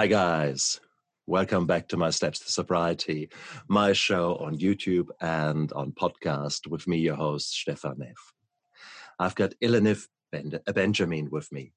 Hi, 0.00 0.06
guys. 0.06 0.80
Welcome 1.26 1.66
back 1.66 1.88
to 1.88 1.98
my 1.98 2.08
Steps 2.08 2.38
to 2.38 2.50
Sobriety, 2.50 3.28
my 3.68 3.92
show 3.92 4.36
on 4.36 4.56
YouTube 4.56 5.08
and 5.20 5.70
on 5.74 5.92
podcast 5.92 6.66
with 6.66 6.88
me, 6.88 6.96
your 6.96 7.16
host, 7.16 7.52
Stefan 7.52 7.98
Neff. 7.98 8.32
I've 9.18 9.34
got 9.34 9.52
Ilanith 9.62 10.06
Benjamin 10.72 11.28
with 11.30 11.52
me. 11.52 11.74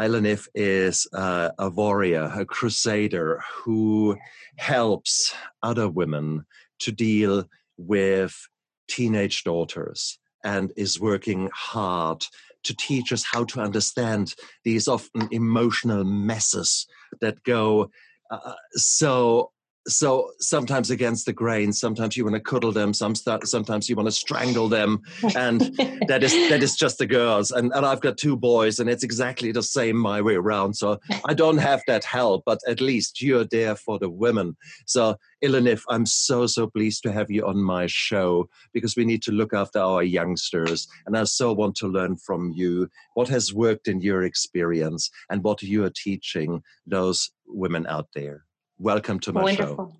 Ilanith 0.00 0.46
is 0.54 1.08
uh, 1.12 1.50
a 1.58 1.68
warrior, 1.68 2.30
a 2.32 2.44
crusader 2.44 3.42
who 3.52 4.16
helps 4.58 5.34
other 5.60 5.88
women 5.88 6.46
to 6.78 6.92
deal 6.92 7.46
with 7.76 8.46
teenage 8.86 9.42
daughters 9.42 10.20
and 10.44 10.72
is 10.76 11.00
working 11.00 11.50
hard 11.52 12.24
to 12.64 12.74
teach 12.74 13.12
us 13.12 13.24
how 13.24 13.44
to 13.44 13.60
understand 13.60 14.34
these 14.64 14.88
often 14.88 15.28
emotional 15.30 16.04
messes 16.04 16.86
that 17.20 17.42
go 17.44 17.90
uh, 18.30 18.54
so 18.72 19.52
so 19.86 20.30
sometimes 20.40 20.90
against 20.90 21.26
the 21.26 21.32
grain 21.32 21.72
sometimes 21.72 22.16
you 22.16 22.24
want 22.24 22.34
to 22.34 22.40
cuddle 22.40 22.72
them 22.72 22.92
some 22.92 23.14
sometimes 23.14 23.88
you 23.88 23.96
want 23.96 24.06
to 24.06 24.12
strangle 24.12 24.68
them 24.68 25.00
and 25.36 25.60
that 26.08 26.22
is 26.22 26.32
that 26.48 26.62
is 26.62 26.76
just 26.76 26.98
the 26.98 27.06
girls 27.06 27.50
and, 27.50 27.72
and 27.72 27.86
i've 27.86 28.00
got 28.00 28.16
two 28.16 28.36
boys 28.36 28.78
and 28.78 28.90
it's 28.90 29.04
exactly 29.04 29.52
the 29.52 29.62
same 29.62 29.96
my 29.96 30.20
way 30.20 30.34
around 30.34 30.74
so 30.74 30.98
i 31.26 31.34
don't 31.34 31.58
have 31.58 31.82
that 31.86 32.04
help 32.04 32.42
but 32.44 32.58
at 32.66 32.80
least 32.80 33.22
you're 33.22 33.44
there 33.44 33.76
for 33.76 33.98
the 33.98 34.10
women 34.10 34.56
so 34.86 35.16
Ilanith, 35.44 35.82
I'm 35.90 36.06
so, 36.06 36.46
so 36.46 36.66
pleased 36.66 37.02
to 37.02 37.12
have 37.12 37.30
you 37.30 37.46
on 37.46 37.62
my 37.62 37.86
show 37.86 38.48
because 38.72 38.96
we 38.96 39.04
need 39.04 39.22
to 39.24 39.32
look 39.32 39.52
after 39.52 39.78
our 39.78 40.02
youngsters. 40.02 40.88
And 41.04 41.16
I 41.16 41.24
so 41.24 41.52
want 41.52 41.76
to 41.76 41.88
learn 41.88 42.16
from 42.16 42.52
you 42.52 42.88
what 43.14 43.28
has 43.28 43.52
worked 43.52 43.86
in 43.86 44.00
your 44.00 44.22
experience 44.22 45.10
and 45.28 45.44
what 45.44 45.62
you 45.62 45.84
are 45.84 45.92
teaching 45.94 46.62
those 46.86 47.30
women 47.46 47.86
out 47.86 48.08
there. 48.14 48.46
Welcome 48.78 49.20
to 49.20 49.32
my 49.32 49.42
Wonderful. 49.42 49.76
show. 49.76 49.96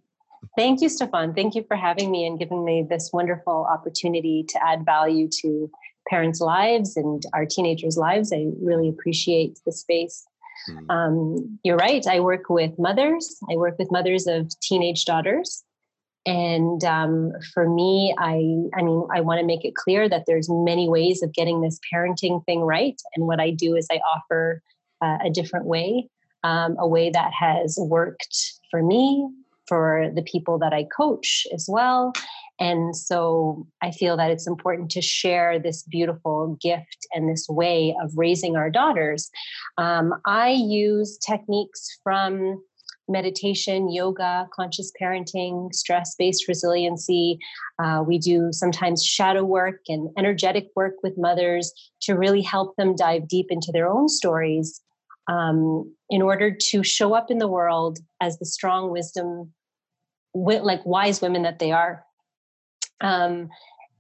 Thank 0.57 0.81
you, 0.81 0.89
Stefan. 0.89 1.35
Thank 1.35 1.55
you 1.55 1.65
for 1.67 1.77
having 1.77 2.11
me 2.11 2.27
and 2.27 2.39
giving 2.39 2.65
me 2.65 2.87
this 2.89 3.11
wonderful 3.13 3.67
opportunity 3.71 4.45
to 4.49 4.67
add 4.67 4.85
value 4.85 5.29
to 5.43 5.71
parents' 6.09 6.41
lives 6.41 6.97
and 6.97 7.23
our 7.33 7.47
teenagers' 7.47 7.97
lives. 7.97 8.33
I 8.33 8.47
really 8.61 8.89
appreciate 8.89 9.59
the 9.65 9.73
space. 9.73 10.27
Mm. 10.71 10.91
Um, 10.91 11.59
you're 11.63 11.77
right. 11.77 12.07
I 12.07 12.21
work 12.21 12.49
with 12.49 12.79
mothers. 12.79 13.37
I 13.51 13.57
work 13.57 13.79
with 13.79 13.91
mothers 13.91 14.27
of 14.27 14.53
teenage 14.61 15.05
daughters. 15.05 15.65
And 16.27 16.83
um, 16.85 17.33
for 17.55 17.69
me, 17.69 18.15
I, 18.19 18.35
I 18.77 18.83
mean, 18.83 19.07
I 19.15 19.21
want 19.21 19.41
to 19.41 19.47
make 19.47 19.65
it 19.65 19.77
clear 19.77 20.09
that 20.09 20.25
there's 20.27 20.49
many 20.51 20.89
ways 20.89 21.23
of 21.23 21.33
getting 21.33 21.61
this 21.61 21.79
parenting 21.93 22.45
thing 22.45 22.61
right. 22.61 23.01
And 23.15 23.27
what 23.27 23.41
I 23.41 23.51
do 23.51 23.77
is 23.77 23.87
I 23.91 23.99
offer 23.99 24.61
uh, 25.01 25.19
a 25.25 25.31
different 25.31 25.67
way, 25.67 26.09
um, 26.43 26.77
a 26.79 26.87
way 26.87 27.11
that 27.11 27.33
has 27.33 27.79
worked 27.81 28.56
for 28.71 28.83
me, 28.83 29.29
for 29.67 30.11
the 30.15 30.23
people 30.23 30.59
that 30.59 30.73
I 30.73 30.85
coach 30.97 31.47
as 31.53 31.67
well. 31.69 32.13
And 32.59 32.97
so 32.97 33.67
I 33.83 33.91
feel 33.91 34.17
that 34.17 34.31
it's 34.31 34.47
important 34.47 34.91
to 34.93 35.03
share 35.03 35.59
this 35.59 35.83
beautiful 35.83 36.57
gift 36.61 37.07
and 37.13 37.29
this 37.29 37.47
way 37.49 37.95
of 38.03 38.13
raising 38.17 38.57
our 38.57 38.71
daughters. 38.71 39.31
Um, 39.77 40.15
I 40.25 40.51
use 40.51 41.19
techniques 41.19 41.99
from 42.03 42.63
meditation, 43.09 43.93
yoga, 43.93 44.49
conscious 44.53 44.91
parenting, 45.01 45.73
stress 45.73 46.15
based 46.19 46.49
resiliency. 46.49 47.39
Uh, 47.79 48.03
we 48.07 48.19
do 48.19 48.49
sometimes 48.53 49.05
shadow 49.05 49.45
work 49.45 49.81
and 49.89 50.09
energetic 50.19 50.69
work 50.75 50.95
with 51.03 51.15
mothers 51.17 51.73
to 52.03 52.15
really 52.15 52.43
help 52.43 52.75
them 52.77 52.97
dive 52.97 53.29
deep 53.29 53.47
into 53.51 53.71
their 53.71 53.89
own 53.89 54.09
stories 54.09 54.81
um, 55.29 55.93
in 56.11 56.23
order 56.23 56.55
to 56.55 56.83
show 56.83 57.15
up 57.15 57.31
in 57.31 57.39
the 57.39 57.49
world 57.49 57.99
as 58.21 58.39
the 58.39 58.47
strong 58.47 58.91
wisdom, 58.91 59.53
like 60.35 60.85
wise 60.85 61.21
women 61.21 61.43
that 61.43 61.59
they 61.59 61.73
are. 61.73 62.05
Um, 63.01 63.49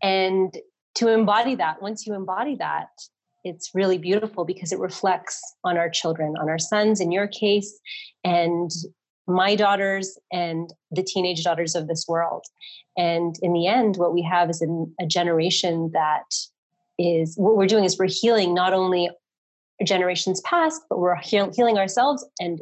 and 0.03 0.57
to 0.97 1.09
embody 1.09 1.55
that, 1.57 1.83
once 1.83 2.07
you 2.07 2.15
embody 2.15 2.57
that, 2.57 2.89
it's 3.45 3.71
really 3.75 3.99
beautiful 3.99 4.45
because 4.45 4.73
it 4.73 4.79
reflects 4.79 5.41
on 5.63 5.77
our 5.77 5.89
children, 5.89 6.35
on 6.41 6.49
our 6.49 6.59
sons 6.59 7.01
in 7.01 7.13
your 7.13 7.29
case, 7.29 7.79
and 8.25 8.71
my 9.29 9.55
daughters 9.55 10.19
and 10.33 10.73
the 10.91 11.03
teenage 11.03 11.45
daughters 11.45 11.75
of 11.75 11.89
this 11.89 12.07
world. 12.09 12.45
And 12.97 13.37
in 13.43 13.53
the 13.53 13.67
end, 13.67 13.97
what 13.97 14.15
we 14.15 14.23
have 14.23 14.51
is 14.51 14.63
a, 14.63 15.05
a 15.05 15.07
generation 15.07 15.91
that 15.93 16.25
is 16.99 17.37
what 17.37 17.57
we're 17.57 17.67
doing 17.67 17.85
is 17.85 17.99
we're 17.99 18.09
healing 18.09 18.55
not 18.55 18.73
only 18.73 19.11
generations 19.85 20.41
past, 20.43 20.83
but 20.89 20.99
we're 20.99 21.17
heal- 21.17 21.53
healing 21.55 21.79
ourselves 21.79 22.25
and 22.41 22.61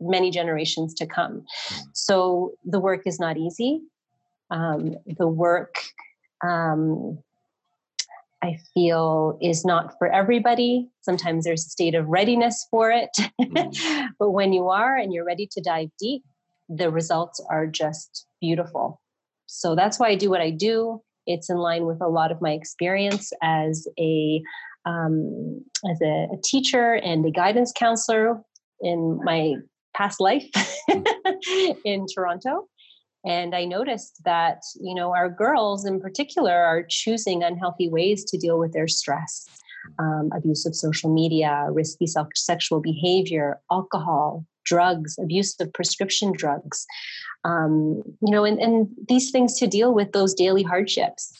many 0.00 0.30
generations 0.30 0.94
to 0.94 1.06
come. 1.06 1.44
Hmm. 1.68 1.80
So 1.92 2.52
the 2.64 2.80
work 2.80 3.02
is 3.06 3.18
not 3.18 3.36
easy. 3.36 3.80
Um, 4.50 4.94
the 5.06 5.28
work, 5.28 5.76
um, 6.42 7.18
I 8.42 8.58
feel, 8.74 9.38
is 9.40 9.64
not 9.64 9.96
for 9.98 10.12
everybody. 10.12 10.88
Sometimes 11.00 11.44
there's 11.44 11.66
a 11.66 11.70
state 11.70 11.94
of 11.94 12.06
readiness 12.06 12.66
for 12.70 12.90
it. 12.90 13.10
Mm. 13.40 14.08
but 14.18 14.30
when 14.30 14.52
you 14.52 14.68
are 14.68 14.96
and 14.96 15.12
you're 15.12 15.24
ready 15.24 15.48
to 15.52 15.62
dive 15.62 15.88
deep, 15.98 16.22
the 16.68 16.90
results 16.90 17.40
are 17.50 17.66
just 17.66 18.26
beautiful. 18.40 19.00
So 19.46 19.74
that's 19.74 19.98
why 19.98 20.08
I 20.08 20.14
do 20.14 20.30
what 20.30 20.40
I 20.40 20.50
do. 20.50 21.02
It's 21.26 21.48
in 21.48 21.56
line 21.56 21.86
with 21.86 22.02
a 22.02 22.08
lot 22.08 22.30
of 22.30 22.42
my 22.42 22.52
experience 22.52 23.32
as 23.42 23.88
a 23.98 24.42
um, 24.86 25.64
as 25.90 26.00
a, 26.02 26.28
a, 26.32 26.36
teacher 26.44 26.94
and 26.94 27.24
a 27.24 27.30
guidance 27.30 27.72
counselor 27.74 28.42
in 28.80 29.18
my 29.24 29.54
past 29.96 30.20
life 30.20 30.44
in 31.84 32.06
Toronto. 32.14 32.68
And 33.24 33.54
I 33.54 33.64
noticed 33.64 34.20
that, 34.24 34.60
you 34.80 34.94
know, 34.94 35.14
our 35.14 35.30
girls 35.30 35.86
in 35.86 36.00
particular 36.00 36.52
are 36.52 36.84
choosing 36.88 37.42
unhealthy 37.42 37.88
ways 37.88 38.24
to 38.24 38.36
deal 38.36 38.58
with 38.58 38.72
their 38.72 38.88
stress. 38.88 39.46
Um, 39.98 40.30
abuse 40.34 40.64
of 40.64 40.74
social 40.74 41.12
media, 41.12 41.66
risky 41.70 42.06
self- 42.06 42.28
sexual 42.34 42.80
behavior, 42.80 43.60
alcohol, 43.70 44.46
drugs, 44.64 45.18
abuse 45.18 45.54
of 45.60 45.72
prescription 45.74 46.32
drugs, 46.32 46.86
um, 47.44 48.02
you 48.22 48.30
know, 48.32 48.44
and, 48.44 48.58
and 48.58 48.88
these 49.08 49.30
things 49.30 49.58
to 49.58 49.66
deal 49.66 49.92
with 49.94 50.12
those 50.12 50.34
daily 50.34 50.62
hardships. 50.62 51.32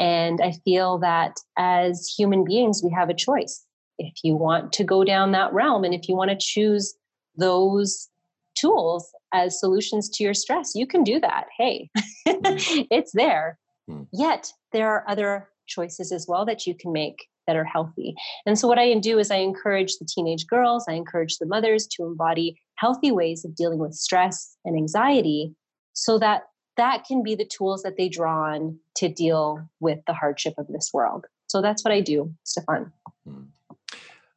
And 0.00 0.40
I 0.40 0.52
feel 0.64 0.98
that 0.98 1.36
as 1.56 2.12
human 2.16 2.44
beings, 2.44 2.82
we 2.82 2.90
have 2.90 3.08
a 3.08 3.14
choice. 3.14 3.64
If 3.98 4.14
you 4.22 4.34
want 4.34 4.72
to 4.74 4.84
go 4.84 5.04
down 5.04 5.32
that 5.32 5.52
realm 5.52 5.84
and 5.84 5.94
if 5.94 6.08
you 6.08 6.16
want 6.16 6.30
to 6.30 6.36
choose 6.38 6.94
those 7.36 8.08
tools 8.58 9.08
as 9.32 9.58
solutions 9.58 10.08
to 10.08 10.24
your 10.24 10.34
stress, 10.34 10.72
you 10.74 10.86
can 10.86 11.04
do 11.04 11.20
that. 11.20 11.46
Hey, 11.56 11.90
mm. 12.26 12.86
it's 12.90 13.12
there. 13.12 13.58
Mm. 13.88 14.06
Yet 14.12 14.52
there 14.72 14.88
are 14.88 15.04
other 15.08 15.48
choices 15.66 16.12
as 16.12 16.26
well 16.28 16.44
that 16.44 16.66
you 16.66 16.74
can 16.74 16.92
make 16.92 17.26
that 17.46 17.56
are 17.56 17.64
healthy. 17.64 18.14
And 18.46 18.58
so, 18.58 18.66
what 18.66 18.78
I 18.78 18.94
do 18.94 19.18
is 19.18 19.30
I 19.30 19.36
encourage 19.36 19.96
the 19.98 20.06
teenage 20.06 20.46
girls, 20.46 20.86
I 20.88 20.94
encourage 20.94 21.38
the 21.38 21.46
mothers 21.46 21.86
to 21.92 22.04
embody 22.04 22.60
healthy 22.76 23.10
ways 23.10 23.44
of 23.44 23.54
dealing 23.54 23.78
with 23.78 23.94
stress 23.94 24.56
and 24.64 24.76
anxiety 24.76 25.54
so 25.92 26.18
that 26.18 26.44
that 26.76 27.04
can 27.04 27.22
be 27.22 27.34
the 27.34 27.44
tools 27.44 27.82
that 27.82 27.96
they 27.96 28.08
draw 28.08 28.52
on 28.52 28.78
to 28.96 29.08
deal 29.08 29.68
with 29.80 30.00
the 30.06 30.14
hardship 30.14 30.54
of 30.58 30.66
this 30.68 30.90
world. 30.92 31.26
So 31.46 31.62
that's 31.62 31.84
what 31.84 31.92
I 31.92 32.00
do, 32.00 32.34
Stefan. 32.44 32.92
Mm. 33.28 33.46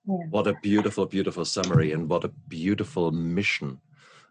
Yeah. 0.08 0.26
What 0.30 0.48
a 0.48 0.56
beautiful, 0.62 1.06
beautiful 1.06 1.46
summary, 1.46 1.92
and 1.92 2.10
what 2.10 2.24
a 2.24 2.32
beautiful 2.48 3.12
mission. 3.12 3.80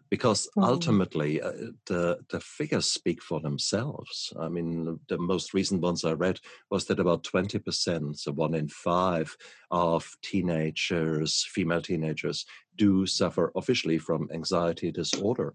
Because 0.09 0.49
mm. 0.57 0.63
ultimately, 0.65 1.41
uh, 1.41 1.51
the 1.85 2.19
the 2.29 2.39
figures 2.39 2.89
speak 2.89 3.21
for 3.21 3.41
themselves. 3.41 4.33
I 4.39 4.47
mean, 4.47 4.99
the 5.09 5.17
most 5.17 5.53
recent 5.53 5.81
ones 5.81 6.05
I 6.05 6.13
read 6.13 6.39
was 6.71 6.85
that 6.85 6.99
about 6.99 7.23
twenty 7.23 7.59
percent, 7.59 8.19
so 8.19 8.31
one 8.31 8.55
in 8.55 8.69
five, 8.69 9.35
of 9.69 10.17
teenagers, 10.21 11.45
female 11.49 11.81
teenagers, 11.81 12.45
do 12.77 13.05
suffer 13.05 13.51
officially 13.55 13.97
from 13.97 14.29
anxiety 14.33 14.91
disorder 14.91 15.53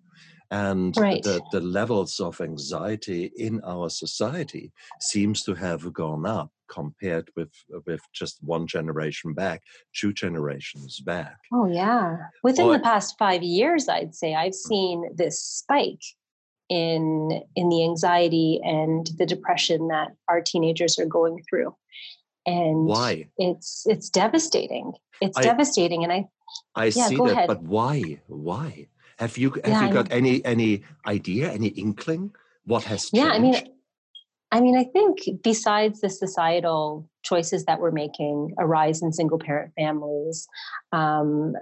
and 0.52 0.94
right. 0.99 1.22
the, 1.22 1.40
the 1.50 1.62
levels 1.62 2.20
of 2.20 2.38
anxiety 2.40 3.32
in 3.37 3.60
our 3.64 3.88
society 3.88 4.70
seems 5.00 5.43
to 5.44 5.54
have 5.54 5.90
gone 5.94 6.26
up 6.26 6.50
compared 6.69 7.31
with 7.37 7.52
with 7.87 8.02
just 8.12 8.38
one 8.43 8.66
generation 8.66 9.32
back 9.32 9.62
two 9.94 10.12
generations 10.12 11.00
back. 11.00 11.38
Oh 11.52 11.66
yeah. 11.66 12.19
Within 12.43 12.70
the 12.70 12.78
past 12.78 13.16
five 13.19 13.43
years 13.43 13.88
i'd 13.88 14.14
say 14.14 14.34
i've 14.34 14.52
mm. 14.52 14.66
seen 14.70 15.10
this 15.14 15.43
spike 15.43 16.04
in 16.69 17.43
in 17.56 17.69
the 17.70 17.84
anxiety 17.84 18.60
and 18.62 19.06
the 19.16 19.26
depression 19.26 19.88
that 19.88 20.08
our 20.28 20.43
teenagers 20.43 20.98
are 20.98 21.06
going 21.06 21.43
through. 21.48 21.75
And 22.44 22.87
why? 22.87 23.28
it's 23.38 23.87
it's 23.87 24.10
devastating. 24.10 24.93
It's 25.20 25.38
I, 25.38 25.43
devastating 25.43 26.05
and 26.05 26.12
i 26.12 26.28
i 26.75 26.87
yeah, 26.87 27.08
see 27.08 27.16
that 27.16 27.31
ahead. 27.31 27.46
but 27.48 27.62
why? 27.62 28.20
Why 28.26 28.88
have 29.18 29.38
you 29.38 29.50
have 29.50 29.66
yeah, 29.66 29.86
you 29.86 29.92
got 29.92 30.12
any 30.12 30.44
any 30.44 30.82
idea, 31.06 31.50
any 31.50 31.68
inkling 31.68 32.34
what 32.64 32.84
has 32.84 33.10
changed? 33.10 33.26
Yeah, 33.26 33.32
I 33.32 33.38
mean, 33.38 33.54
I 34.50 34.60
mean, 34.60 34.76
I 34.76 34.84
think 34.84 35.42
besides 35.42 36.00
the 36.00 36.10
societal 36.10 37.08
choices 37.22 37.64
that 37.64 37.80
we're 37.80 37.90
making, 37.90 38.54
a 38.58 38.66
rise 38.66 39.02
in 39.02 39.12
single 39.12 39.38
parent 39.38 39.72
families, 39.76 40.46
um, 40.92 41.54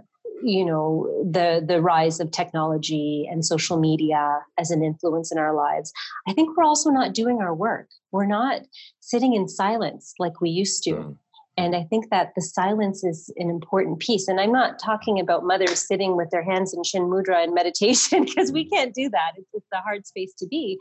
you 0.43 0.64
know 0.64 1.06
the 1.23 1.62
the 1.67 1.81
rise 1.81 2.20
of 2.20 2.31
technology 2.31 3.29
and 3.31 3.44
social 3.44 3.79
media 3.79 4.41
as 4.58 4.70
an 4.70 4.82
influence 4.82 5.31
in 5.31 5.38
our 5.38 5.55
lives 5.55 5.93
i 6.26 6.32
think 6.32 6.56
we're 6.56 6.64
also 6.64 6.91
not 6.91 7.12
doing 7.12 7.43
our 7.43 7.55
work 7.55 7.88
we're 8.11 8.26
not 8.26 8.62
sitting 9.00 9.35
in 9.35 9.49
silence 9.49 10.14
like 10.19 10.41
we 10.41 10.49
used 10.49 10.82
to 10.82 10.93
mm. 10.93 11.17
And 11.56 11.76
I 11.76 11.85
think 11.85 12.11
that 12.11 12.32
the 12.35 12.43
silence 12.43 13.05
is 13.05 13.31
an 13.37 13.50
important 13.50 13.99
piece. 13.99 14.29
And 14.29 14.41
I'm 14.41 14.52
not 14.52 14.79
talking 14.79 15.20
about 15.20 15.44
mothers 15.44 15.87
sitting 15.87 16.17
with 16.17 16.31
their 16.31 16.43
hands 16.43 16.73
in 16.73 16.82
Chin 16.82 17.02
Mudra 17.02 17.43
and 17.43 17.55
meditation, 17.55 18.25
because 18.25 18.52
we 18.52 18.69
can't 18.69 18.94
do 18.94 19.11
that. 19.11 19.32
It's, 19.37 19.49
it's, 19.52 19.67
a 19.73 19.79
hard 19.79 20.05
space 20.05 20.32
to 20.38 20.49
be. 20.49 20.79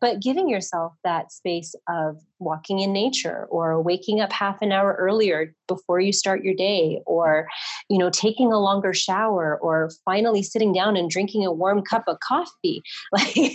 But 0.00 0.20
giving 0.20 0.48
yourself 0.48 0.94
that 1.04 1.30
space 1.30 1.74
of 1.88 2.16
walking 2.40 2.80
in 2.80 2.92
nature 2.92 3.46
or 3.50 3.80
waking 3.80 4.20
up 4.20 4.32
half 4.32 4.60
an 4.62 4.72
hour 4.72 4.96
earlier 4.98 5.54
before 5.68 6.00
you 6.00 6.12
start 6.12 6.42
your 6.42 6.54
day 6.54 7.00
or 7.06 7.46
you 7.88 7.98
know 7.98 8.10
taking 8.10 8.52
a 8.52 8.58
longer 8.58 8.92
shower 8.92 9.58
or 9.62 9.90
finally 10.04 10.42
sitting 10.42 10.72
down 10.72 10.96
and 10.96 11.08
drinking 11.08 11.46
a 11.46 11.52
warm 11.52 11.82
cup 11.82 12.02
of 12.08 12.18
coffee 12.18 12.82
like 13.12 13.52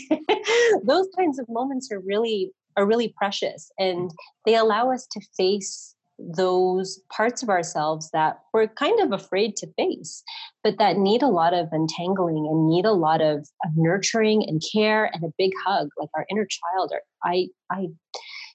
those 0.85 1.07
kinds 1.17 1.37
of 1.37 1.45
moments 1.49 1.91
are 1.91 1.99
really 1.99 2.51
are 2.77 2.85
really 2.85 3.13
precious 3.17 3.69
and 3.77 4.11
they 4.45 4.55
allow 4.55 4.89
us 4.91 5.05
to 5.11 5.19
face 5.35 5.95
those 6.19 6.99
parts 7.15 7.43
of 7.43 7.49
ourselves 7.49 8.09
that 8.11 8.39
we're 8.53 8.67
kind 8.67 8.99
of 8.99 9.11
afraid 9.11 9.55
to 9.55 9.67
face, 9.73 10.23
but 10.63 10.77
that 10.79 10.97
need 10.97 11.21
a 11.21 11.27
lot 11.27 11.53
of 11.53 11.67
untangling 11.71 12.47
and 12.47 12.67
need 12.67 12.85
a 12.85 12.93
lot 12.93 13.21
of, 13.21 13.47
of 13.63 13.71
nurturing 13.75 14.43
and 14.47 14.61
care 14.73 15.11
and 15.13 15.23
a 15.23 15.33
big 15.37 15.51
hug, 15.65 15.89
like 15.99 16.09
our 16.15 16.25
inner 16.29 16.45
child. 16.45 16.91
Or 16.91 17.01
I, 17.23 17.49
I, 17.71 17.87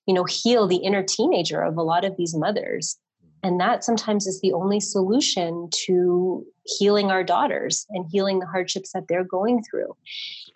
you 0.06 0.14
know, 0.14 0.24
heal 0.24 0.66
the 0.66 0.76
inner 0.76 1.02
teenager 1.02 1.62
of 1.62 1.76
a 1.76 1.82
lot 1.82 2.04
of 2.04 2.16
these 2.16 2.34
mothers. 2.34 2.98
Mm-hmm. 3.24 3.48
And 3.48 3.60
that 3.60 3.84
sometimes 3.84 4.26
is 4.26 4.40
the 4.40 4.52
only 4.52 4.80
solution 4.80 5.68
to 5.84 6.44
healing 6.64 7.10
our 7.10 7.22
daughters 7.22 7.86
and 7.90 8.06
healing 8.10 8.40
the 8.40 8.46
hardships 8.46 8.92
that 8.92 9.04
they're 9.08 9.24
going 9.24 9.62
through. 9.62 9.96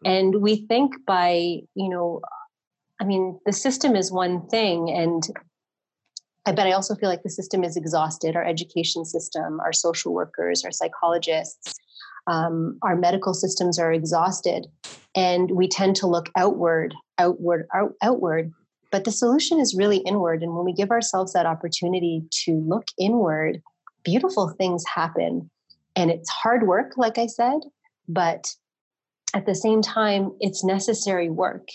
And 0.04 0.42
we 0.42 0.66
think 0.66 0.94
by, 1.06 1.60
you 1.74 1.88
know, 1.88 2.20
I 3.00 3.04
mean, 3.04 3.38
the 3.44 3.52
system 3.52 3.94
is 3.94 4.10
one 4.10 4.46
thing, 4.48 4.90
and 4.90 5.22
but 6.54 6.66
I 6.66 6.72
also 6.72 6.94
feel 6.94 7.08
like 7.08 7.22
the 7.22 7.30
system 7.30 7.64
is 7.64 7.76
exhausted 7.76 8.36
our 8.36 8.44
education 8.44 9.04
system, 9.04 9.58
our 9.60 9.72
social 9.72 10.14
workers, 10.14 10.64
our 10.64 10.70
psychologists, 10.70 11.74
um, 12.26 12.78
our 12.82 12.96
medical 12.96 13.34
systems 13.34 13.78
are 13.78 13.92
exhausted. 13.92 14.66
And 15.14 15.50
we 15.50 15.68
tend 15.68 15.96
to 15.96 16.06
look 16.06 16.30
outward, 16.36 16.94
outward, 17.18 17.66
out, 17.74 17.92
outward. 18.02 18.52
But 18.92 19.04
the 19.04 19.12
solution 19.12 19.58
is 19.58 19.76
really 19.76 19.98
inward. 19.98 20.42
And 20.42 20.54
when 20.54 20.64
we 20.64 20.72
give 20.72 20.90
ourselves 20.90 21.32
that 21.32 21.46
opportunity 21.46 22.24
to 22.44 22.52
look 22.52 22.86
inward, 22.98 23.60
beautiful 24.04 24.48
things 24.50 24.84
happen. 24.86 25.50
And 25.96 26.10
it's 26.10 26.30
hard 26.30 26.66
work, 26.66 26.92
like 26.96 27.18
I 27.18 27.26
said, 27.26 27.60
but 28.08 28.46
at 29.34 29.46
the 29.46 29.54
same 29.54 29.82
time, 29.82 30.32
it's 30.40 30.62
necessary 30.62 31.28
work 31.28 31.68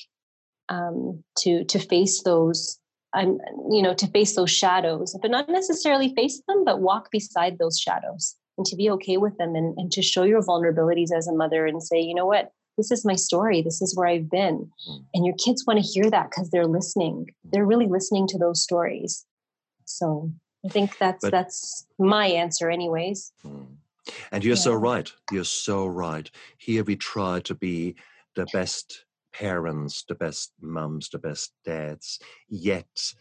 um, 0.69 1.23
to 1.39 1.65
to 1.65 1.79
face 1.79 2.23
those 2.23 2.79
I'm, 3.13 3.39
you 3.69 3.81
know, 3.81 3.93
to 3.93 4.07
face 4.07 4.35
those 4.35 4.51
shadows, 4.51 5.15
but 5.21 5.31
not 5.31 5.49
necessarily 5.49 6.13
face 6.15 6.41
them, 6.47 6.63
but 6.63 6.79
walk 6.79 7.11
beside 7.11 7.57
those 7.57 7.77
shadows 7.77 8.35
and 8.57 8.65
to 8.65 8.75
be 8.75 8.89
okay 8.91 9.17
with 9.17 9.37
them 9.37 9.55
and, 9.55 9.77
and 9.77 9.91
to 9.91 10.01
show 10.01 10.23
your 10.23 10.41
vulnerabilities 10.41 11.11
as 11.15 11.27
a 11.27 11.33
mother 11.33 11.65
and 11.65 11.83
say, 11.83 11.99
you 11.99 12.15
know 12.15 12.25
what, 12.25 12.51
this 12.77 12.91
is 12.91 13.05
my 13.05 13.15
story. 13.15 13.61
This 13.61 13.81
is 13.81 13.95
where 13.95 14.07
I've 14.07 14.29
been. 14.29 14.69
Mm. 14.89 15.05
And 15.13 15.25
your 15.25 15.35
kids 15.43 15.65
want 15.65 15.79
to 15.79 15.85
hear 15.85 16.09
that 16.09 16.29
because 16.29 16.49
they're 16.51 16.67
listening. 16.67 17.27
They're 17.43 17.65
really 17.65 17.87
listening 17.87 18.27
to 18.27 18.37
those 18.37 18.63
stories. 18.63 19.25
So 19.85 20.31
I 20.65 20.69
think 20.69 20.97
that's 20.97 21.25
but, 21.25 21.31
that's 21.31 21.85
my 21.99 22.27
answer, 22.27 22.69
anyways. 22.69 23.31
Mm. 23.45 23.67
And 24.31 24.43
you're 24.43 24.55
yeah. 24.55 24.61
so 24.61 24.73
right. 24.73 25.11
You're 25.31 25.43
so 25.43 25.85
right. 25.85 26.29
Here 26.57 26.83
we 26.83 26.95
try 26.95 27.39
to 27.41 27.53
be 27.53 27.95
the 28.35 28.45
best 28.53 29.05
parents, 29.33 30.03
the 30.07 30.15
best 30.15 30.53
mums, 30.61 31.09
the 31.09 31.19
best 31.19 31.53
dads. 31.65 32.19
Yet 32.49 33.13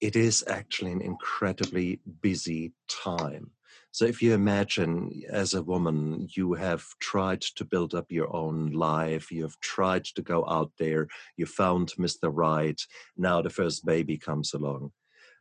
it 0.00 0.16
is 0.16 0.44
actually 0.48 0.92
an 0.92 1.02
incredibly 1.02 2.00
busy 2.22 2.72
time. 2.88 3.50
So 3.92 4.04
if 4.04 4.22
you 4.22 4.34
imagine 4.34 5.22
as 5.30 5.54
a 5.54 5.62
woman, 5.62 6.28
you 6.36 6.54
have 6.54 6.84
tried 7.00 7.40
to 7.56 7.64
build 7.64 7.94
up 7.94 8.06
your 8.08 8.34
own 8.34 8.70
life, 8.70 9.32
you 9.32 9.42
have 9.42 9.58
tried 9.60 10.04
to 10.04 10.22
go 10.22 10.46
out 10.48 10.70
there, 10.78 11.08
you 11.36 11.46
found 11.46 11.92
Mr. 11.98 12.30
Right, 12.32 12.80
now 13.16 13.42
the 13.42 13.50
first 13.50 13.84
baby 13.84 14.16
comes 14.16 14.54
along. 14.54 14.92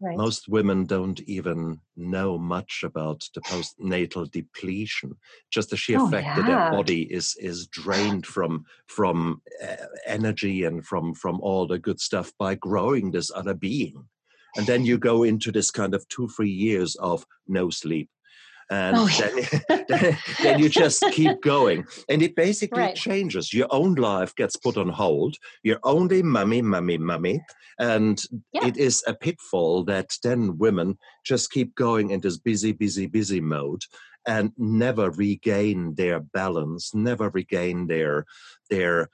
Right. 0.01 0.15
Most 0.15 0.47
women 0.47 0.85
don't 0.85 1.19
even 1.21 1.81
know 1.97 2.37
much 2.37 2.83
about 2.85 3.27
the 3.35 3.41
postnatal 3.41 4.31
depletion. 4.31 5.17
Just 5.51 5.71
the 5.71 5.77
sheer 5.77 5.99
oh, 5.99 6.07
fact 6.09 6.25
yeah. 6.25 6.35
that 6.35 6.45
their 6.45 6.71
body 6.71 7.01
is 7.01 7.35
is 7.37 7.67
drained 7.67 8.25
from 8.25 8.65
from 8.87 9.41
uh, 9.61 9.75
energy 10.05 10.63
and 10.63 10.85
from 10.85 11.13
from 11.13 11.41
all 11.41 11.67
the 11.67 11.79
good 11.79 11.99
stuff 11.99 12.31
by 12.39 12.55
growing 12.55 13.11
this 13.11 13.29
other 13.35 13.53
being, 13.53 14.05
and 14.55 14.65
then 14.65 14.85
you 14.85 14.97
go 14.97 15.23
into 15.23 15.51
this 15.51 15.69
kind 15.69 15.93
of 15.93 16.07
two 16.07 16.29
three 16.29 16.49
years 16.49 16.95
of 16.95 17.25
no 17.49 17.69
sleep, 17.69 18.09
and 18.69 18.95
oh, 18.97 19.07
then, 19.07 19.85
then, 19.87 20.17
then, 20.43 20.59
you 20.59 20.69
just 20.69 21.03
keep 21.11 21.41
going. 21.41 21.85
And 22.07 22.21
it 22.21 22.35
basically 22.35 22.81
right. 22.81 22.95
changes. 22.95 23.53
Your 23.53 23.67
own 23.71 23.95
life 23.95 24.35
gets 24.35 24.55
put 24.55 24.77
on 24.77 24.89
hold. 24.89 25.37
You're 25.63 25.79
only 25.83 26.21
mummy 26.21 26.61
mummy 26.61 26.97
mummy. 26.97 27.41
And 27.79 28.21
yeah. 28.53 28.67
it 28.67 28.77
is 28.77 29.03
a 29.07 29.13
pitfall 29.13 29.83
that 29.85 30.09
then 30.23 30.57
women 30.57 30.97
just 31.25 31.51
keep 31.51 31.73
going 31.75 32.11
in 32.11 32.19
this 32.19 32.37
busy 32.37 32.71
busy 32.71 33.07
busy 33.07 33.41
mode 33.41 33.81
and 34.27 34.51
never 34.57 35.09
regain 35.11 35.95
their 35.95 36.19
balance 36.19 36.93
never 36.93 37.29
regain 37.29 37.87
their 37.87 38.25
their 38.69 39.09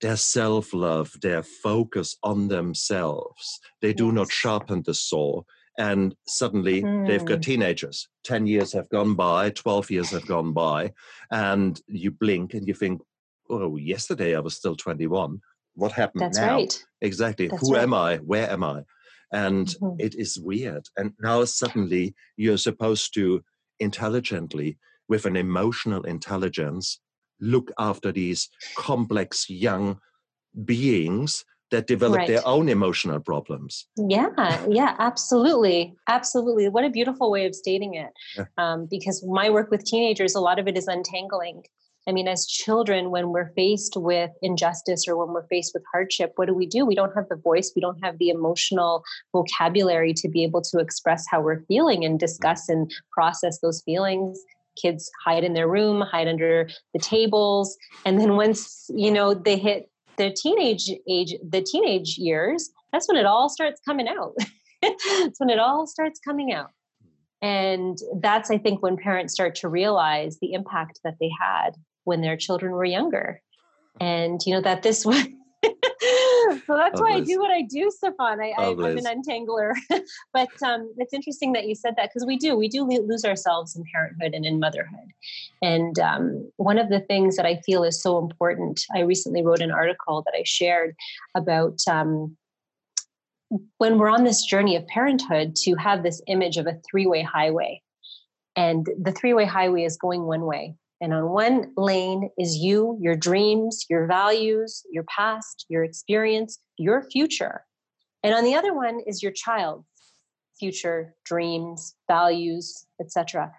their 0.00 0.16
self 0.16 0.72
love, 0.72 1.12
their 1.22 1.42
focus 1.42 2.16
on 2.22 2.48
themselves. 2.48 3.60
They 3.80 3.92
do 3.92 4.12
not 4.12 4.30
sharpen 4.30 4.82
the 4.82 4.94
saw 4.94 5.42
and 5.78 6.14
suddenly 6.26 6.82
mm. 6.82 7.06
they've 7.06 7.24
got 7.24 7.36
hmm. 7.36 7.42
teenagers 7.52 8.08
10 8.24 8.46
years 8.46 8.72
have 8.72 8.88
gone 8.90 9.14
by 9.14 9.48
12 9.50 9.90
years 9.90 10.10
have 10.10 10.26
gone 10.26 10.52
by 10.52 10.92
and 11.30 11.80
you 11.86 12.10
blink 12.10 12.52
and 12.52 12.66
you 12.66 12.74
think 12.74 13.00
oh 13.48 13.76
yesterday 13.76 14.36
i 14.36 14.40
was 14.40 14.56
still 14.56 14.76
21 14.76 15.40
what 15.74 15.92
happened 15.92 16.22
That's 16.22 16.38
now 16.38 16.56
right. 16.56 16.84
exactly 17.00 17.48
That's 17.48 17.66
who 17.66 17.74
right. 17.74 17.84
am 17.84 17.94
i 17.94 18.16
where 18.16 18.50
am 18.50 18.64
i 18.64 18.82
and 19.32 19.68
mm-hmm. 19.68 20.00
it 20.00 20.14
is 20.16 20.38
weird 20.38 20.86
and 20.96 21.12
now 21.20 21.44
suddenly 21.44 22.14
you're 22.36 22.58
supposed 22.58 23.14
to 23.14 23.42
intelligently 23.78 24.78
with 25.08 25.24
an 25.24 25.36
emotional 25.36 26.02
intelligence 26.02 27.00
look 27.40 27.70
after 27.78 28.10
these 28.10 28.48
complex 28.76 29.48
young 29.48 30.00
beings 30.64 31.44
that 31.70 31.86
develop 31.86 32.18
right. 32.18 32.28
their 32.28 32.46
own 32.46 32.68
emotional 32.68 33.20
problems. 33.20 33.86
Yeah, 33.96 34.28
yeah, 34.68 34.96
absolutely. 34.98 35.94
Absolutely. 36.08 36.68
What 36.68 36.84
a 36.84 36.90
beautiful 36.90 37.30
way 37.30 37.46
of 37.46 37.54
stating 37.54 37.94
it. 37.94 38.10
Yeah. 38.36 38.44
Um, 38.56 38.86
because 38.90 39.24
my 39.26 39.50
work 39.50 39.70
with 39.70 39.84
teenagers, 39.84 40.34
a 40.34 40.40
lot 40.40 40.58
of 40.58 40.66
it 40.66 40.76
is 40.76 40.88
untangling. 40.88 41.64
I 42.08 42.12
mean, 42.12 42.26
as 42.26 42.46
children, 42.46 43.10
when 43.10 43.32
we're 43.32 43.52
faced 43.54 43.94
with 43.94 44.30
injustice 44.40 45.06
or 45.06 45.16
when 45.18 45.34
we're 45.34 45.46
faced 45.48 45.72
with 45.74 45.82
hardship, 45.92 46.32
what 46.36 46.46
do 46.46 46.54
we 46.54 46.66
do? 46.66 46.86
We 46.86 46.94
don't 46.94 47.14
have 47.14 47.28
the 47.28 47.36
voice, 47.36 47.72
we 47.76 47.82
don't 47.82 48.02
have 48.02 48.16
the 48.18 48.30
emotional 48.30 49.04
vocabulary 49.32 50.14
to 50.14 50.28
be 50.28 50.42
able 50.42 50.62
to 50.62 50.78
express 50.78 51.26
how 51.30 51.42
we're 51.42 51.64
feeling 51.66 52.06
and 52.06 52.18
discuss 52.18 52.70
and 52.70 52.90
process 53.12 53.60
those 53.60 53.82
feelings 53.82 54.38
kids 54.80 55.10
hide 55.24 55.42
in 55.42 55.54
their 55.54 55.66
room 55.66 56.00
hide 56.00 56.28
under 56.28 56.68
the 56.94 57.00
tables 57.00 57.76
and 58.04 58.20
then 58.20 58.36
once 58.36 58.86
you 58.94 59.10
know 59.10 59.34
they 59.34 59.56
hit 59.56 59.90
the 60.18 60.30
teenage 60.30 60.90
age, 61.08 61.34
the 61.48 61.62
teenage 61.62 62.18
years, 62.18 62.70
that's 62.92 63.08
when 63.08 63.16
it 63.16 63.26
all 63.26 63.48
starts 63.48 63.80
coming 63.86 64.08
out. 64.08 64.34
that's 64.82 65.38
when 65.38 65.50
it 65.50 65.58
all 65.58 65.86
starts 65.86 66.20
coming 66.20 66.52
out. 66.52 66.70
And 67.40 67.96
that's, 68.20 68.50
I 68.50 68.58
think, 68.58 68.82
when 68.82 68.96
parents 68.96 69.32
start 69.32 69.54
to 69.56 69.68
realize 69.68 70.38
the 70.40 70.52
impact 70.52 71.00
that 71.04 71.14
they 71.20 71.30
had 71.40 71.70
when 72.04 72.20
their 72.20 72.36
children 72.36 72.72
were 72.72 72.84
younger. 72.84 73.40
And, 74.00 74.40
you 74.44 74.54
know, 74.54 74.60
that 74.60 74.82
this 74.82 75.04
was, 75.06 75.24
so 75.64 76.76
that's 76.76 77.00
oh, 77.00 77.02
why 77.02 77.14
I 77.14 77.20
do 77.20 77.40
what 77.40 77.50
I 77.50 77.62
do, 77.62 77.90
Stefan. 77.90 78.40
I, 78.40 78.52
oh, 78.58 78.80
I, 78.80 78.90
am 78.90 78.98
an 78.98 79.04
untangler. 79.04 79.72
but 80.32 80.48
um, 80.62 80.92
it's 80.98 81.12
interesting 81.12 81.52
that 81.52 81.66
you 81.66 81.74
said 81.74 81.94
that 81.96 82.10
because 82.10 82.26
we 82.26 82.36
do, 82.36 82.56
we 82.56 82.68
do 82.68 82.84
lose 82.84 83.24
ourselves 83.24 83.74
in 83.74 83.84
parenthood 83.92 84.34
and 84.34 84.46
in 84.46 84.60
motherhood. 84.60 85.12
And 85.60 85.98
um, 85.98 86.50
one 86.56 86.78
of 86.78 86.90
the 86.90 87.00
things 87.00 87.36
that 87.36 87.46
I 87.46 87.56
feel 87.66 87.82
is 87.82 88.00
so 88.00 88.18
important, 88.18 88.84
I 88.94 89.00
recently 89.00 89.42
wrote 89.42 89.60
an 89.60 89.72
article 89.72 90.22
that 90.22 90.34
I 90.38 90.42
shared 90.44 90.94
about 91.34 91.80
um, 91.88 92.36
when 93.78 93.98
we're 93.98 94.10
on 94.10 94.24
this 94.24 94.44
journey 94.44 94.76
of 94.76 94.86
parenthood 94.86 95.56
to 95.56 95.74
have 95.74 96.02
this 96.02 96.22
image 96.28 96.56
of 96.56 96.66
a 96.66 96.78
three 96.88 97.06
way 97.06 97.22
highway. 97.22 97.82
And 98.54 98.88
the 99.00 99.12
three 99.12 99.34
way 99.34 99.44
highway 99.44 99.84
is 99.84 99.96
going 99.96 100.22
one 100.22 100.42
way 100.42 100.74
and 101.00 101.14
on 101.14 101.30
one 101.30 101.72
lane 101.76 102.30
is 102.38 102.56
you, 102.56 102.98
your 103.00 103.16
dreams, 103.16 103.86
your 103.88 104.06
values, 104.06 104.82
your 104.90 105.04
past, 105.04 105.66
your 105.68 105.84
experience, 105.84 106.58
your 106.76 107.02
future. 107.02 107.64
And 108.22 108.34
on 108.34 108.44
the 108.44 108.54
other 108.54 108.74
one 108.74 109.00
is 109.06 109.22
your 109.22 109.32
child's 109.32 109.84
future, 110.58 111.14
dreams, 111.24 111.94
values, 112.08 112.86
etc. 113.00 113.52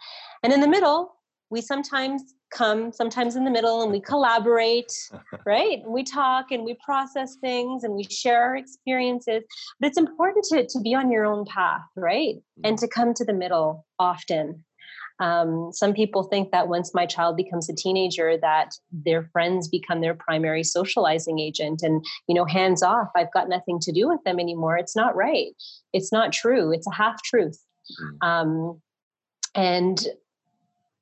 And 0.43 0.51
in 0.51 0.60
the 0.60 0.67
middle 0.67 1.13
we 1.50 1.62
sometimes 1.62 2.36
come 2.51 2.91
sometimes 2.91 3.36
in 3.36 3.43
the 3.43 3.51
middle 3.51 3.84
and 3.84 3.91
we 3.91 4.01
collaborate 4.01 4.91
right 5.46 5.84
and 5.84 5.93
we 5.93 6.03
talk 6.03 6.51
and 6.51 6.63
we 6.63 6.75
process 6.84 7.36
things 7.41 7.84
and 7.84 7.93
we 7.93 8.03
share 8.03 8.43
our 8.43 8.55
experiences 8.55 9.43
but 9.79 9.88
it's 9.88 10.00
important 10.00 10.43
to, 10.46 10.65
to 10.65 10.79
be 10.79 10.96
on 10.96 11.12
your 11.12 11.25
own 11.25 11.46
path 11.46 11.81
right 11.96 12.36
and 12.63 12.77
mm-hmm. 12.77 12.86
to 12.86 12.88
come 12.88 13.13
to 13.13 13.24
the 13.24 13.34
middle 13.34 13.86
often 14.00 14.63
um, 15.19 15.71
some 15.73 15.93
people 15.93 16.23
think 16.23 16.51
that 16.51 16.67
once 16.67 16.93
my 16.93 17.05
child 17.05 17.35
becomes 17.35 17.69
a 17.69 17.75
teenager 17.75 18.38
that 18.38 18.71
their 18.91 19.23
friends 19.23 19.67
become 19.67 20.01
their 20.01 20.13
primary 20.13 20.63
socializing 20.63 21.39
agent 21.39 21.81
and 21.83 22.03
you 22.27 22.35
know 22.35 22.45
hands 22.45 22.81
off. 22.81 23.09
I've 23.15 23.33
got 23.33 23.49
nothing 23.49 23.79
to 23.81 23.91
do 23.91 24.07
with 24.07 24.23
them 24.25 24.39
anymore. 24.39 24.77
It's 24.77 24.95
not 24.95 25.15
right. 25.15 25.51
It's 25.93 26.11
not 26.11 26.31
true. 26.31 26.71
It's 26.71 26.88
a 26.88 26.93
half 26.93 27.21
truth. 27.23 27.59
Mm-hmm. 27.89 28.27
um, 28.27 28.81
and 29.55 30.05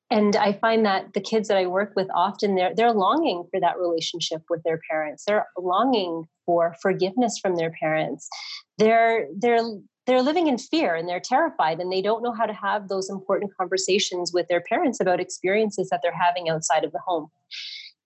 and 0.10 0.38
i 0.38 0.54
find 0.54 0.86
that 0.86 1.14
the 1.14 1.20
kids 1.20 1.50
that 1.50 1.58
i 1.58 1.68
work 1.68 1.92
with 1.98 2.08
often 2.16 2.56
they're 2.56 2.74
they're 2.74 2.94
longing 2.94 3.44
for 3.52 3.60
that 3.60 3.78
relationship 3.78 4.42
with 4.50 4.64
their 4.64 4.80
parents. 4.90 5.26
They're 5.26 5.48
longing 5.58 6.28
for 6.46 6.76
forgiveness 6.82 7.38
from 7.42 7.56
their 7.56 7.72
parents. 7.72 8.30
They're 8.78 9.28
they're 9.38 9.60
they're 10.08 10.22
living 10.22 10.48
in 10.48 10.58
fear 10.58 10.96
and 10.96 11.08
they're 11.08 11.20
terrified 11.20 11.80
and 11.80 11.92
they 11.92 12.02
don't 12.02 12.24
know 12.24 12.34
how 12.34 12.46
to 12.46 12.54
have 12.54 12.88
those 12.88 13.10
important 13.10 13.52
conversations 13.56 14.32
with 14.34 14.48
their 14.48 14.62
parents 14.62 15.00
about 15.00 15.20
experiences 15.20 15.90
that 15.90 16.00
they're 16.02 16.18
having 16.18 16.50
outside 16.50 16.84
of 16.84 16.94
the 16.94 17.00
home. 17.06 17.28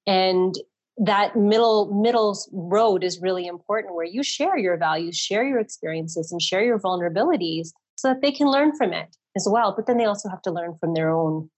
And 0.08 0.55
that 0.98 1.36
middle 1.36 1.93
middle 1.93 2.38
road 2.51 3.03
is 3.03 3.22
really 3.22 3.48
important 3.48 3.96
where 3.96 4.05
you 4.05 4.24
share 4.24 4.58
your 4.58 4.77
values 4.77 5.15
share 5.15 5.43
your 5.43 5.60
experiences 5.60 6.31
and 6.31 6.41
share 6.41 6.63
your 6.63 6.79
vulnerabilities 6.79 7.70
so 7.96 8.10
that 8.10 8.22
they 8.22 8.31
can 8.31 8.48
learn 8.48 8.75
from 8.75 8.91
it 8.91 9.15
as 9.38 9.48
well 9.50 9.74
but 9.75 9.88
then 9.88 9.98
they 9.98 10.05
also 10.05 10.27
have 10.27 10.41
to 10.41 10.51
learn 10.51 10.75
from 10.79 10.93
their 10.93 11.10
own 11.10 11.50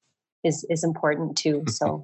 is 0.44 0.66
is 0.70 0.84
important 0.84 1.38
too. 1.38 1.64
So 1.74 2.04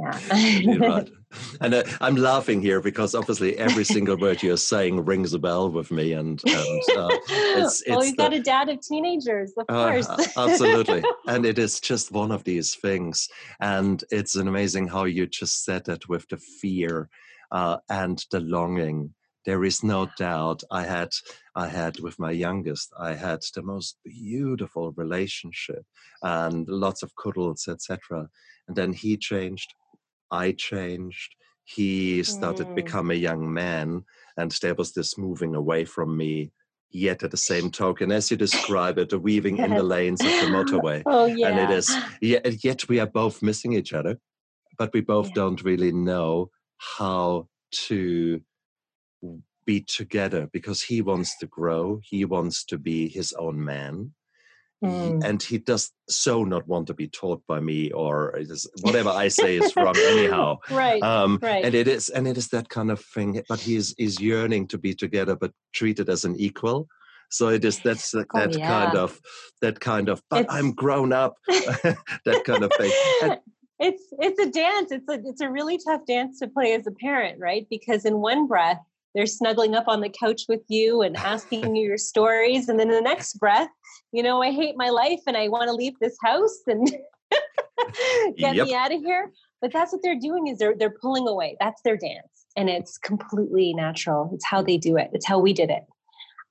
yeah, 0.00 0.76
right. 0.78 1.10
And 1.60 1.74
uh, 1.74 1.82
I'm 2.00 2.16
laughing 2.16 2.62
here 2.62 2.80
because 2.80 3.14
obviously 3.14 3.58
every 3.58 3.84
single 3.84 4.16
word 4.16 4.42
you're 4.42 4.56
saying 4.56 5.04
rings 5.04 5.34
a 5.34 5.38
bell 5.38 5.70
with 5.70 5.90
me, 5.90 6.12
and, 6.12 6.40
and 6.46 6.82
uh, 6.96 7.08
it's, 7.10 7.82
it's 7.86 7.88
well, 7.88 8.04
you've 8.04 8.16
the, 8.16 8.22
got 8.22 8.32
a 8.32 8.40
dad 8.40 8.68
of 8.70 8.80
teenagers, 8.80 9.52
of 9.58 9.66
uh, 9.68 9.90
course, 9.90 10.36
absolutely. 10.36 11.04
And 11.26 11.44
it 11.44 11.58
is 11.58 11.78
just 11.80 12.12
one 12.12 12.30
of 12.32 12.44
these 12.44 12.74
things, 12.74 13.28
and 13.60 14.02
it's 14.10 14.36
an 14.36 14.48
amazing 14.48 14.88
how 14.88 15.04
you 15.04 15.26
just 15.26 15.64
said 15.64 15.88
it 15.88 16.08
with 16.08 16.26
the 16.28 16.38
fear 16.38 17.10
uh, 17.50 17.78
and 17.90 18.24
the 18.30 18.40
longing 18.40 19.12
there 19.46 19.64
is 19.64 19.82
no 19.82 20.08
doubt 20.18 20.62
i 20.70 20.82
had 20.82 21.08
i 21.54 21.66
had 21.66 21.98
with 22.00 22.18
my 22.18 22.30
youngest 22.30 22.92
i 22.98 23.14
had 23.14 23.40
the 23.54 23.62
most 23.62 23.96
beautiful 24.04 24.92
relationship 24.96 25.84
and 26.22 26.68
lots 26.68 27.02
of 27.02 27.14
cuddles 27.16 27.66
etc 27.68 28.28
and 28.68 28.76
then 28.76 28.92
he 28.92 29.16
changed 29.16 29.72
i 30.30 30.52
changed 30.52 31.34
he 31.64 32.22
started 32.22 32.66
mm. 32.66 32.74
become 32.74 33.10
a 33.10 33.14
young 33.14 33.52
man 33.52 34.04
and 34.36 34.52
there 34.62 34.74
was 34.74 34.92
this 34.92 35.16
moving 35.16 35.54
away 35.54 35.84
from 35.84 36.16
me 36.16 36.52
yet 36.90 37.22
at 37.22 37.30
the 37.30 37.36
same 37.36 37.70
token 37.82 38.12
as 38.12 38.30
you 38.30 38.36
describe 38.36 38.98
it 38.98 39.08
the 39.08 39.18
weaving 39.18 39.58
in 39.58 39.74
the 39.74 39.82
lanes 39.82 40.20
of 40.20 40.26
the 40.26 40.46
motorway 40.56 41.02
oh, 41.06 41.26
yeah. 41.26 41.48
and 41.48 41.58
it 41.58 41.76
is 41.76 41.94
yet, 42.20 42.64
yet 42.64 42.88
we 42.88 43.00
are 43.00 43.06
both 43.06 43.42
missing 43.42 43.72
each 43.72 43.92
other 43.92 44.18
but 44.78 44.92
we 44.92 45.00
both 45.00 45.28
yeah. 45.28 45.34
don't 45.34 45.64
really 45.64 45.92
know 45.92 46.50
how 46.98 47.48
to 47.72 48.40
be 49.66 49.80
together 49.80 50.48
because 50.52 50.82
he 50.82 51.02
wants 51.02 51.36
to 51.38 51.46
grow 51.46 52.00
he 52.02 52.24
wants 52.24 52.64
to 52.64 52.78
be 52.78 53.08
his 53.08 53.32
own 53.34 53.62
man. 53.62 54.12
Mm. 54.84 55.24
and 55.24 55.42
he 55.42 55.56
does 55.56 55.90
so 56.06 56.44
not 56.44 56.68
want 56.68 56.86
to 56.88 56.94
be 56.94 57.08
taught 57.08 57.42
by 57.48 57.58
me 57.60 57.90
or 57.92 58.38
whatever 58.82 59.08
i 59.08 59.26
say 59.26 59.56
is 59.56 59.74
wrong 59.74 59.96
anyhow. 59.96 60.58
Right, 60.70 61.02
um, 61.02 61.38
right. 61.40 61.64
and 61.64 61.74
it 61.74 61.88
is 61.88 62.10
and 62.10 62.28
it 62.28 62.36
is 62.36 62.48
that 62.48 62.68
kind 62.68 62.90
of 62.90 63.00
thing 63.00 63.42
but 63.48 63.58
he's 63.58 63.94
is 63.96 64.20
yearning 64.20 64.68
to 64.68 64.78
be 64.78 64.94
together 64.94 65.34
but 65.34 65.52
treated 65.72 66.10
as 66.10 66.24
an 66.24 66.36
equal. 66.36 66.88
So 67.30 67.48
it 67.48 67.64
is 67.64 67.80
that's 67.80 68.10
that, 68.12 68.26
oh, 68.34 68.38
that 68.38 68.58
yeah. 68.58 68.68
kind 68.68 68.96
of 68.96 69.18
that 69.62 69.80
kind 69.80 70.08
of 70.08 70.22
but 70.30 70.42
it's, 70.42 70.52
i'm 70.52 70.72
grown 70.72 71.12
up. 71.12 71.36
That 71.48 72.42
kind 72.44 72.62
of 72.62 72.70
thing. 72.78 72.92
And, 73.22 73.38
it's 73.78 74.04
it's 74.18 74.38
a 74.38 74.50
dance. 74.50 74.92
It's 74.92 75.08
a 75.08 75.20
it's 75.24 75.40
a 75.40 75.50
really 75.50 75.78
tough 75.78 76.02
dance 76.06 76.38
to 76.40 76.48
play 76.48 76.74
as 76.74 76.86
a 76.86 76.92
parent 76.92 77.38
right? 77.40 77.66
Because 77.68 78.04
in 78.04 78.20
one 78.20 78.46
breath 78.46 78.80
they're 79.16 79.26
snuggling 79.26 79.74
up 79.74 79.88
on 79.88 80.02
the 80.02 80.08
couch 80.08 80.42
with 80.48 80.62
you 80.68 81.02
and 81.02 81.16
asking 81.16 81.74
you 81.74 81.84
your 81.84 81.98
stories. 81.98 82.68
And 82.68 82.78
then 82.78 82.90
in 82.90 82.94
the 82.94 83.00
next 83.00 83.40
breath 83.40 83.70
you 84.12 84.22
know 84.22 84.40
i 84.40 84.52
hate 84.52 84.76
my 84.76 84.88
life 84.88 85.18
and 85.26 85.36
i 85.36 85.48
want 85.48 85.66
to 85.68 85.72
leave 85.72 85.98
this 86.00 86.16
house 86.22 86.60
and 86.68 86.96
get 88.36 88.54
yep. 88.54 88.66
me 88.66 88.74
out 88.74 88.92
of 88.92 89.00
here. 89.00 89.32
But 89.60 89.72
that's 89.72 89.92
what 89.92 90.02
they're 90.02 90.18
doing 90.18 90.46
is 90.48 90.58
they're 90.58 90.74
they're 90.76 90.94
pulling 91.00 91.26
away. 91.26 91.56
That's 91.60 91.80
their 91.82 91.96
dance. 91.96 92.46
And 92.56 92.68
it's 92.68 92.98
completely 92.98 93.74
natural. 93.74 94.30
It's 94.32 94.44
how 94.44 94.62
they 94.62 94.76
do 94.76 94.96
it. 94.96 95.10
It's 95.12 95.26
how 95.26 95.38
we 95.38 95.52
did 95.52 95.70
it. 95.70 95.84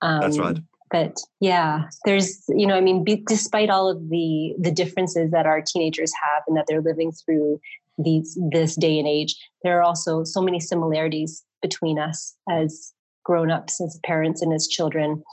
Um, 0.01 0.21
that's 0.21 0.37
right 0.37 0.57
but 0.91 1.17
yeah 1.39 1.85
there's 2.03 2.43
you 2.49 2.67
know 2.67 2.75
i 2.75 2.81
mean 2.81 3.03
be, 3.03 3.23
despite 3.27 3.71
all 3.71 3.89
of 3.89 4.09
the 4.09 4.53
the 4.59 4.69
differences 4.69 5.31
that 5.31 5.47
our 5.47 5.59
teenagers 5.59 6.11
have 6.13 6.43
and 6.47 6.55
that 6.55 6.65
they're 6.67 6.81
living 6.81 7.11
through 7.11 7.59
these 7.97 8.37
this 8.51 8.75
day 8.75 8.99
and 8.99 9.07
age 9.07 9.35
there 9.63 9.79
are 9.79 9.81
also 9.81 10.23
so 10.23 10.41
many 10.41 10.59
similarities 10.59 11.43
between 11.67 11.97
us 11.97 12.35
as 12.49 12.93
grown-ups 13.23 13.81
as 13.81 13.99
parents 14.05 14.41
and 14.41 14.53
as 14.53 14.67
children. 14.67 15.23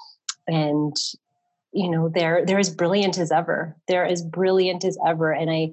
And 0.48 0.96
you 1.72 1.90
know 1.90 2.08
they're 2.08 2.44
they're 2.44 2.58
as 2.58 2.74
brilliant 2.82 3.18
as 3.18 3.30
ever. 3.30 3.76
They're 3.88 4.06
as 4.06 4.22
brilliant 4.22 4.84
as 4.84 4.98
ever. 5.06 5.32
And 5.32 5.50
i 5.50 5.70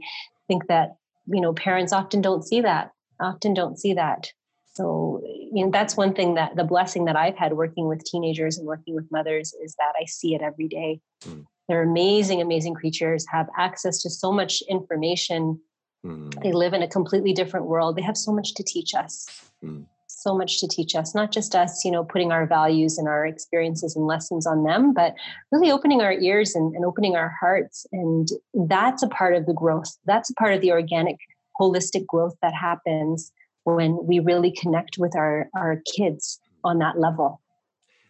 think 0.48 0.68
that 0.68 0.96
you 1.28 1.42
know 1.42 1.54
parents 1.54 1.94
often 1.94 2.22
don't 2.22 2.46
see 2.46 2.62
that 2.62 2.92
often 3.20 3.54
don't 3.54 3.78
see 3.78 3.94
that. 3.94 4.32
So 4.74 5.22
you 5.54 5.66
know 5.66 5.72
that's 5.72 5.98
one 5.98 6.14
thing 6.14 6.36
that 6.36 6.56
the 6.56 6.64
blessing 6.64 7.06
that 7.06 7.18
i've 7.24 7.38
had 7.44 7.54
working 7.54 7.88
with 7.88 8.04
teenagers 8.06 8.58
and 8.58 8.66
working 8.68 8.96
with 8.96 9.12
mothers 9.12 9.54
is 9.64 9.76
that 9.80 9.94
i 10.02 10.06
see 10.06 10.36
it 10.36 10.42
every 10.42 10.68
day. 10.68 11.02
Mm. 11.28 11.46
they're 11.68 11.84
amazing 11.94 12.42
amazing 12.42 12.76
creatures 12.82 13.26
have 13.30 13.48
access 13.58 14.02
to 14.04 14.10
so 14.10 14.32
much 14.32 14.62
information. 14.70 15.60
Mm. 16.06 16.42
they 16.44 16.54
live 16.54 16.74
in 16.74 16.82
a 16.82 16.88
completely 16.98 17.34
different 17.34 17.66
world. 17.66 17.98
They 17.98 18.08
have 18.12 18.20
so 18.28 18.32
much 18.32 18.54
to 18.56 18.64
teach 18.64 18.92
us. 19.04 19.14
Mm 19.62 19.86
so 20.22 20.36
much 20.36 20.60
to 20.60 20.68
teach 20.68 20.96
us, 20.96 21.16
not 21.16 21.32
just 21.32 21.56
us, 21.56 21.84
you 21.86 21.92
know, 21.92 22.04
putting 22.04 22.32
our 22.32 22.46
values 22.46 22.98
and 22.98 23.08
our 23.08 23.26
experiences 23.26 23.96
and 23.96 24.06
lessons 24.06 24.46
on 24.46 24.64
them, 24.64 24.94
but 24.94 25.16
really 25.52 25.72
opening 25.72 26.02
our 26.02 26.14
ears 26.14 26.56
and, 26.56 26.76
and 26.76 26.86
opening 26.86 27.16
our 27.16 27.34
hearts. 27.40 27.86
And 27.92 28.28
that's 28.54 29.04
a 29.04 29.08
part 29.08 29.36
of 29.36 29.46
the 29.46 29.54
growth. 29.54 29.98
That's 30.06 30.30
a 30.30 30.34
part 30.36 30.54
of 30.54 30.62
the 30.62 30.72
organic, 30.72 31.18
holistic 31.60 32.06
growth 32.06 32.36
that 32.42 32.54
happens 32.54 33.32
when 33.64 33.98
we 34.06 34.20
really 34.20 34.52
connect 34.52 34.98
with 34.98 35.16
our, 35.16 35.50
our 35.56 35.82
kids 35.96 36.40
on 36.64 36.80
that 36.80 37.00
level 37.00 37.42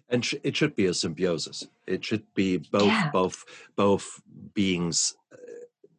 and 0.09 0.27
it 0.43 0.55
should 0.55 0.75
be 0.75 0.87
a 0.87 0.93
symbiosis 0.93 1.67
it 1.87 2.03
should 2.03 2.23
be 2.33 2.57
both 2.57 2.85
yeah. 2.85 3.09
both 3.11 3.45
both 3.75 4.21
beings 4.53 5.15
uh, 5.31 5.37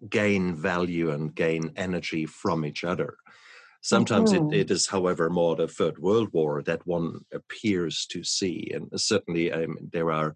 gain 0.09 0.55
value 0.55 1.11
and 1.11 1.35
gain 1.35 1.73
energy 1.77 2.27
from 2.27 2.65
each 2.65 2.85
other 2.85 3.17
Sometimes 3.83 4.33
mm-hmm. 4.33 4.53
it, 4.53 4.61
it 4.61 4.71
is, 4.71 4.87
however, 4.87 5.31
more 5.31 5.57
the 5.57 5.69
Third 5.69 5.99
World 5.99 6.29
War 6.33 6.63
that 6.63 6.87
one 6.87 7.21
appears 7.33 8.07
to 8.07 8.23
see. 8.23 8.71
And 8.75 8.89
certainly 9.01 9.51
um, 9.51 9.77
there 9.93 10.11
are, 10.11 10.35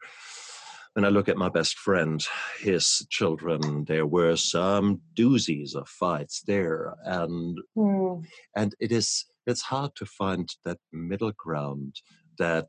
when 0.95 1.05
I 1.05 1.09
look 1.09 1.29
at 1.29 1.37
my 1.37 1.51
best 1.51 1.79
friend, 1.79 2.25
his 2.59 3.07
children, 3.11 3.85
there 3.85 4.07
were 4.07 4.37
some 4.37 5.03
doozies 5.15 5.75
of 5.75 5.89
fights 5.89 6.43
there. 6.47 6.95
And, 7.05 7.59
mm. 7.77 8.25
and 8.57 8.75
it 8.81 8.93
is, 8.93 9.27
it's 9.47 9.63
hard 9.63 9.95
to 9.97 10.07
find 10.07 10.49
that 10.65 10.79
middle 10.93 11.33
ground 11.33 12.01
that 12.39 12.69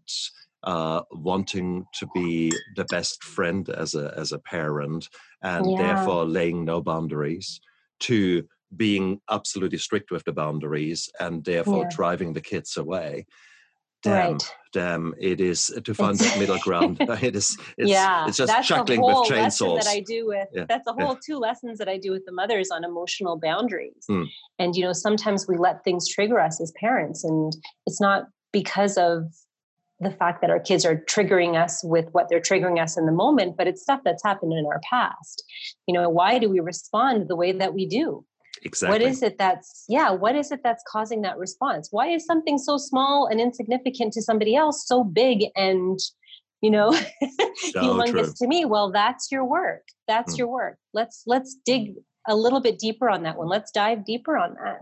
uh, 0.65 1.03
wanting 1.11 1.85
to 1.93 2.07
be 2.13 2.51
the 2.75 2.85
best 2.85 3.23
friend 3.23 3.69
as 3.69 3.93
a 3.93 4.13
as 4.17 4.31
a 4.31 4.39
parent 4.39 5.07
and 5.43 5.69
yeah. 5.69 5.77
therefore 5.77 6.25
laying 6.25 6.65
no 6.65 6.81
boundaries 6.81 7.61
to 7.99 8.43
being 8.77 9.19
absolutely 9.29 9.77
strict 9.77 10.11
with 10.11 10.23
the 10.25 10.33
boundaries 10.33 11.09
and 11.19 11.43
therefore 11.43 11.83
yeah. 11.83 11.95
driving 11.95 12.33
the 12.33 12.41
kids 12.41 12.77
away 12.77 13.25
damn 14.05 14.33
right. 14.33 14.53
damn 14.71 15.13
it 15.19 15.41
is 15.41 15.73
to 15.83 15.93
find 15.93 16.17
that 16.19 16.37
middle 16.39 16.59
ground 16.59 16.97
it 17.21 17.35
is 17.35 17.57
it's, 17.77 17.89
yeah 17.89 18.27
it's 18.27 18.37
just 18.37 18.51
that's 18.51 18.67
chuckling 18.67 19.01
with 19.01 19.15
chainsaws 19.27 19.83
that 19.83 19.89
i 19.89 19.99
do 19.99 20.27
with 20.27 20.47
yeah. 20.53 20.65
that's 20.67 20.87
a 20.87 20.93
whole 20.93 21.13
yeah. 21.13 21.19
two 21.25 21.37
lessons 21.37 21.77
that 21.79 21.89
i 21.89 21.97
do 21.97 22.11
with 22.11 22.23
the 22.25 22.31
mothers 22.31 22.69
on 22.71 22.83
emotional 22.83 23.37
boundaries 23.37 24.05
mm. 24.09 24.27
and 24.59 24.75
you 24.75 24.83
know 24.83 24.93
sometimes 24.93 25.47
we 25.47 25.57
let 25.57 25.83
things 25.83 26.07
trigger 26.07 26.39
us 26.39 26.61
as 26.61 26.71
parents 26.79 27.23
and 27.23 27.53
it's 27.87 27.99
not 27.99 28.25
because 28.53 28.97
of 28.97 29.23
the 30.01 30.11
fact 30.11 30.41
that 30.41 30.49
our 30.49 30.59
kids 30.59 30.85
are 30.85 30.97
triggering 31.09 31.55
us 31.55 31.81
with 31.83 32.09
what 32.11 32.27
they're 32.29 32.41
triggering 32.41 32.81
us 32.81 32.97
in 32.97 33.05
the 33.05 33.11
moment 33.11 33.57
but 33.57 33.67
it's 33.67 33.81
stuff 33.81 34.01
that's 34.05 34.23
happened 34.23 34.53
in 34.53 34.65
our 34.65 34.81
past 34.87 35.43
you 35.87 35.93
know 35.93 36.09
why 36.09 36.37
do 36.37 36.49
we 36.49 36.59
respond 36.59 37.27
the 37.27 37.35
way 37.35 37.51
that 37.51 37.73
we 37.73 37.85
do 37.85 38.23
Exactly. 38.65 38.93
What 38.93 39.01
is 39.07 39.21
it 39.21 39.37
that's, 39.37 39.85
yeah, 39.87 40.09
what 40.11 40.35
is 40.35 40.51
it 40.51 40.61
that's 40.63 40.83
causing 40.87 41.21
that 41.21 41.37
response? 41.37 41.89
Why 41.91 42.07
is 42.07 42.25
something 42.25 42.57
so 42.57 42.77
small 42.77 43.27
and 43.27 43.39
insignificant 43.39 44.11
to 44.13 44.23
somebody 44.23 44.55
else 44.55 44.87
so 44.87 45.03
big 45.03 45.45
and, 45.55 45.99
you 46.61 46.71
know, 46.71 46.91
so 47.71 47.81
humongous 47.81 48.11
true. 48.11 48.33
to 48.39 48.47
me? 48.47 48.65
Well, 48.65 48.91
that's 48.91 49.31
your 49.31 49.45
work. 49.45 49.83
That's 50.07 50.33
mm. 50.33 50.39
your 50.39 50.47
work. 50.47 50.77
Let's, 50.93 51.21
let's 51.27 51.55
dig, 51.63 51.93
a 52.27 52.35
little 52.35 52.59
bit 52.59 52.79
deeper 52.79 53.07
on 53.07 53.21
that 53.21 53.37
one. 53.37 53.47
Let's 53.47 53.71
dive 53.71 54.03
deeper 54.03 54.35
on 54.35 54.55
that. 54.55 54.79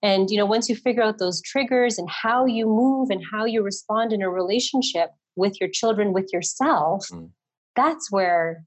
And, 0.00 0.30
you 0.30 0.38
know, 0.38 0.46
once 0.46 0.68
you 0.68 0.76
figure 0.76 1.02
out 1.02 1.18
those 1.18 1.42
triggers 1.42 1.98
and 1.98 2.08
how 2.08 2.46
you 2.46 2.66
move 2.66 3.10
and 3.10 3.20
how 3.32 3.44
you 3.44 3.62
respond 3.62 4.12
in 4.12 4.22
a 4.22 4.30
relationship 4.30 5.10
with 5.34 5.60
your 5.60 5.68
children, 5.68 6.12
with 6.12 6.32
yourself, 6.32 7.08
mm. 7.12 7.30
that's 7.74 8.12
where 8.12 8.64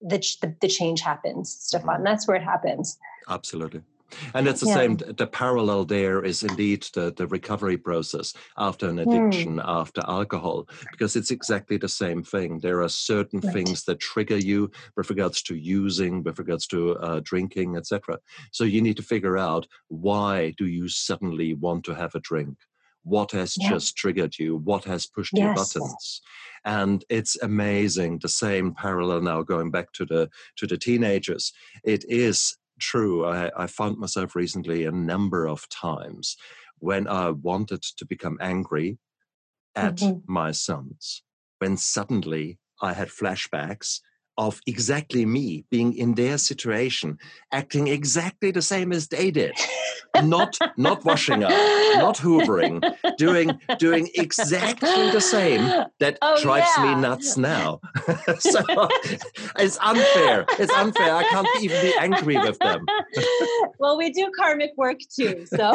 the, 0.00 0.18
the, 0.40 0.54
the, 0.60 0.68
change 0.68 1.00
happens, 1.00 1.56
Stefan. 1.60 2.00
Mm. 2.00 2.04
That's 2.04 2.26
where 2.26 2.36
it 2.36 2.42
happens. 2.42 2.98
Absolutely. 3.28 3.82
And 4.34 4.48
it's 4.48 4.60
the 4.60 4.66
yeah. 4.66 4.74
same. 4.74 4.96
The 4.96 5.26
parallel 5.26 5.84
there 5.84 6.24
is 6.24 6.42
indeed 6.42 6.86
the, 6.94 7.12
the 7.16 7.26
recovery 7.26 7.76
process 7.76 8.34
after 8.56 8.88
an 8.88 8.98
hmm. 8.98 9.08
addiction, 9.08 9.56
mm. 9.56 9.64
after 9.64 10.02
alcohol, 10.06 10.68
because 10.90 11.16
it's 11.16 11.30
exactly 11.30 11.76
the 11.76 11.88
same 11.88 12.22
thing. 12.22 12.58
There 12.58 12.82
are 12.82 12.88
certain 12.88 13.40
right. 13.40 13.52
things 13.52 13.84
that 13.84 14.00
trigger 14.00 14.36
you 14.36 14.70
with 14.96 15.10
regards 15.10 15.42
to 15.42 15.54
using, 15.54 16.22
with 16.22 16.38
regards 16.38 16.66
to 16.68 16.96
uh, 16.96 17.20
drinking, 17.22 17.76
etc. 17.76 18.18
So 18.52 18.64
you 18.64 18.82
need 18.82 18.96
to 18.96 19.02
figure 19.02 19.38
out 19.38 19.66
why 19.88 20.54
do 20.58 20.66
you 20.66 20.88
suddenly 20.88 21.54
want 21.54 21.84
to 21.84 21.94
have 21.94 22.14
a 22.14 22.20
drink? 22.20 22.56
What 23.02 23.32
has 23.32 23.56
yeah. 23.58 23.70
just 23.70 23.96
triggered 23.96 24.38
you? 24.38 24.56
What 24.56 24.84
has 24.84 25.06
pushed 25.06 25.32
yes. 25.34 25.44
your 25.44 25.54
buttons? 25.54 26.22
and 26.62 27.06
it's 27.08 27.40
amazing 27.40 28.18
the 28.18 28.28
same 28.28 28.74
parallel 28.74 29.22
now 29.22 29.40
going 29.40 29.70
back 29.70 29.90
to 29.92 30.04
the 30.04 30.28
to 30.56 30.66
the 30.66 30.76
teenagers 30.76 31.54
it 31.84 32.04
is 32.06 32.54
true. 32.80 33.24
I, 33.24 33.50
I 33.56 33.66
found 33.66 33.98
myself 33.98 34.34
recently 34.34 34.84
a 34.84 34.90
number 34.90 35.46
of 35.46 35.68
times 35.68 36.36
when 36.78 37.06
I 37.06 37.30
wanted 37.30 37.82
to 37.82 38.06
become 38.06 38.38
angry 38.40 38.98
at 39.76 39.96
mm-hmm. 39.96 40.32
my 40.32 40.50
sons, 40.50 41.22
when 41.58 41.76
suddenly 41.76 42.58
I 42.82 42.94
had 42.94 43.08
flashbacks 43.08 44.00
of 44.40 44.58
exactly 44.66 45.26
me 45.26 45.66
being 45.70 45.94
in 45.94 46.14
their 46.14 46.38
situation, 46.38 47.18
acting 47.52 47.88
exactly 47.88 48.50
the 48.50 48.62
same 48.62 48.90
as 48.90 49.08
they 49.08 49.30
did. 49.30 49.52
not 50.24 50.56
not 50.78 51.04
washing 51.04 51.44
up, 51.44 51.50
not 51.98 52.16
hoovering, 52.16 52.80
doing 53.18 53.60
doing 53.78 54.08
exactly 54.14 55.10
the 55.10 55.20
same 55.20 55.60
that 55.98 56.16
oh, 56.22 56.42
drives 56.42 56.70
yeah. 56.78 56.84
me 56.84 57.00
nuts 57.02 57.36
now. 57.36 57.80
so 58.38 58.60
it's 59.58 59.78
unfair. 59.82 60.46
It's 60.58 60.72
unfair. 60.72 61.14
I 61.14 61.24
can't 61.24 61.48
even 61.60 61.80
be 61.82 61.94
angry 62.00 62.38
with 62.38 62.58
them. 62.60 62.86
well, 63.78 63.98
we 63.98 64.10
do 64.10 64.32
karmic 64.36 64.72
work 64.78 65.00
too. 65.14 65.44
So 65.46 65.74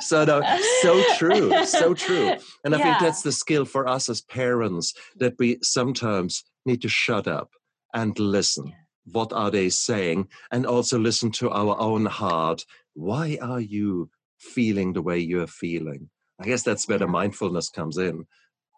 so 0.00 0.24
no, 0.24 0.42
so 0.82 1.02
true, 1.16 1.64
so 1.64 1.94
true. 1.94 2.34
And 2.64 2.74
I 2.74 2.78
yeah. 2.78 2.84
think 2.84 2.98
that's 3.00 3.22
the 3.22 3.32
skill 3.32 3.64
for 3.64 3.88
us 3.88 4.08
as 4.08 4.20
parents 4.20 4.94
that 5.16 5.34
we 5.38 5.58
sometimes 5.62 6.44
need 6.66 6.82
to 6.82 6.88
shut 6.88 7.26
up 7.26 7.50
and 7.92 8.18
listen. 8.18 8.72
What 9.12 9.32
are 9.32 9.50
they 9.50 9.68
saying? 9.68 10.28
And 10.50 10.66
also 10.66 10.98
listen 10.98 11.30
to 11.32 11.50
our 11.50 11.78
own 11.78 12.06
heart. 12.06 12.64
Why 12.94 13.38
are 13.40 13.60
you 13.60 14.10
feeling 14.38 14.92
the 14.92 15.02
way 15.02 15.18
you're 15.18 15.46
feeling? 15.46 16.10
I 16.40 16.44
guess 16.44 16.62
that's 16.62 16.88
where 16.88 16.98
the 16.98 17.06
mindfulness 17.06 17.70
comes 17.70 17.98
in. 17.98 18.26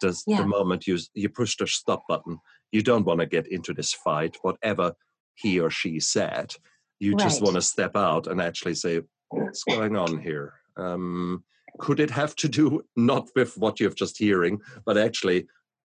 Does 0.01 0.23
yeah. 0.27 0.37
the 0.37 0.47
moment 0.47 0.85
you 0.85 0.99
you 1.13 1.29
push 1.29 1.57
the 1.57 1.65
stop 1.65 2.03
button, 2.07 2.39
you 2.71 2.83
don't 2.83 3.05
want 3.05 3.19
to 3.19 3.25
get 3.25 3.47
into 3.47 3.73
this 3.73 3.93
fight, 3.93 4.37
whatever 4.41 4.93
he 5.35 5.59
or 5.59 5.69
she 5.69 5.99
said. 5.99 6.53
You 6.99 7.13
right. 7.13 7.19
just 7.23 7.41
want 7.41 7.55
to 7.55 7.61
step 7.61 7.95
out 7.95 8.27
and 8.27 8.41
actually 8.41 8.75
say, 8.75 9.01
what's 9.29 9.63
going 9.63 9.95
on 9.95 10.19
here? 10.19 10.53
Um, 10.77 11.43
could 11.79 11.99
it 11.99 12.11
have 12.11 12.35
to 12.37 12.47
do 12.47 12.83
not 12.95 13.29
with 13.35 13.57
what 13.57 13.79
you're 13.79 13.91
just 13.91 14.17
hearing, 14.17 14.61
but 14.85 14.97
actually 14.97 15.47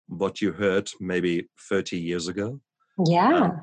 what 0.08 0.40
you 0.40 0.52
heard 0.52 0.90
maybe 1.00 1.48
30 1.68 1.98
years 1.98 2.28
ago? 2.28 2.60
Yeah. 3.06 3.34
Um, 3.34 3.62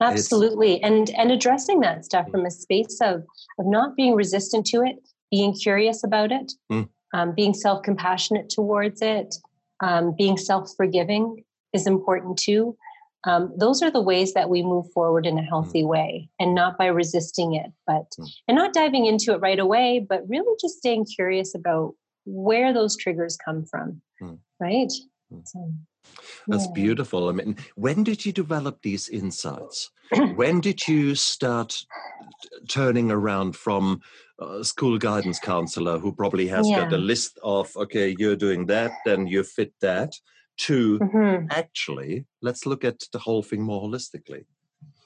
absolutely 0.00 0.82
and 0.82 1.10
and 1.10 1.30
addressing 1.30 1.80
that 1.80 2.04
stuff 2.04 2.26
mm. 2.26 2.30
from 2.30 2.46
a 2.46 2.50
space 2.50 3.00
of 3.00 3.22
of 3.58 3.66
not 3.66 3.96
being 3.96 4.14
resistant 4.14 4.66
to 4.66 4.82
it 4.82 4.96
being 5.30 5.54
curious 5.54 6.04
about 6.04 6.32
it 6.32 6.52
mm. 6.70 6.88
um, 7.14 7.34
being 7.34 7.54
self-compassionate 7.54 8.48
towards 8.50 9.00
it 9.00 9.36
um, 9.82 10.14
being 10.16 10.36
self-forgiving 10.36 11.42
is 11.72 11.86
important 11.86 12.36
too 12.36 12.76
um, 13.24 13.52
those 13.56 13.82
are 13.82 13.90
the 13.90 14.00
ways 14.00 14.32
that 14.34 14.48
we 14.48 14.62
move 14.62 14.90
forward 14.92 15.26
in 15.26 15.38
a 15.38 15.42
mm. 15.42 15.48
healthy 15.48 15.84
way 15.84 16.28
and 16.38 16.54
not 16.54 16.78
by 16.78 16.86
resisting 16.86 17.54
it 17.54 17.70
but 17.86 18.06
mm. 18.18 18.28
and 18.48 18.56
not 18.56 18.72
diving 18.72 19.06
into 19.06 19.32
it 19.32 19.40
right 19.40 19.58
away 19.58 20.04
but 20.08 20.28
really 20.28 20.54
just 20.60 20.78
staying 20.78 21.04
curious 21.04 21.54
about 21.54 21.94
where 22.24 22.72
those 22.72 22.96
triggers 22.96 23.36
come 23.36 23.64
from 23.64 24.00
mm. 24.22 24.38
right 24.58 24.92
so, 25.44 25.72
that's 26.48 26.66
yeah. 26.66 26.72
beautiful 26.72 27.28
i 27.28 27.32
mean 27.32 27.56
when 27.76 28.02
did 28.02 28.24
you 28.24 28.32
develop 28.32 28.80
these 28.82 29.08
insights 29.08 29.90
when 30.34 30.60
did 30.60 30.88
you 30.88 31.14
start 31.14 31.84
turning 32.68 33.10
around 33.10 33.54
from 33.54 34.00
a 34.40 34.64
school 34.64 34.98
guidance 34.98 35.38
counselor 35.38 35.98
who 35.98 36.12
probably 36.12 36.48
has 36.48 36.68
yeah. 36.68 36.80
got 36.80 36.92
a 36.92 36.98
list 36.98 37.38
of 37.42 37.70
okay 37.76 38.16
you're 38.18 38.36
doing 38.36 38.66
that 38.66 38.90
then 39.04 39.26
you 39.26 39.42
fit 39.42 39.72
that 39.80 40.12
to 40.60 40.98
mm-hmm. 40.98 41.46
actually 41.50 42.26
let's 42.42 42.66
look 42.66 42.84
at 42.84 43.00
the 43.12 43.18
whole 43.18 43.42
thing 43.42 43.62
more 43.62 43.82
holistically 43.82 44.44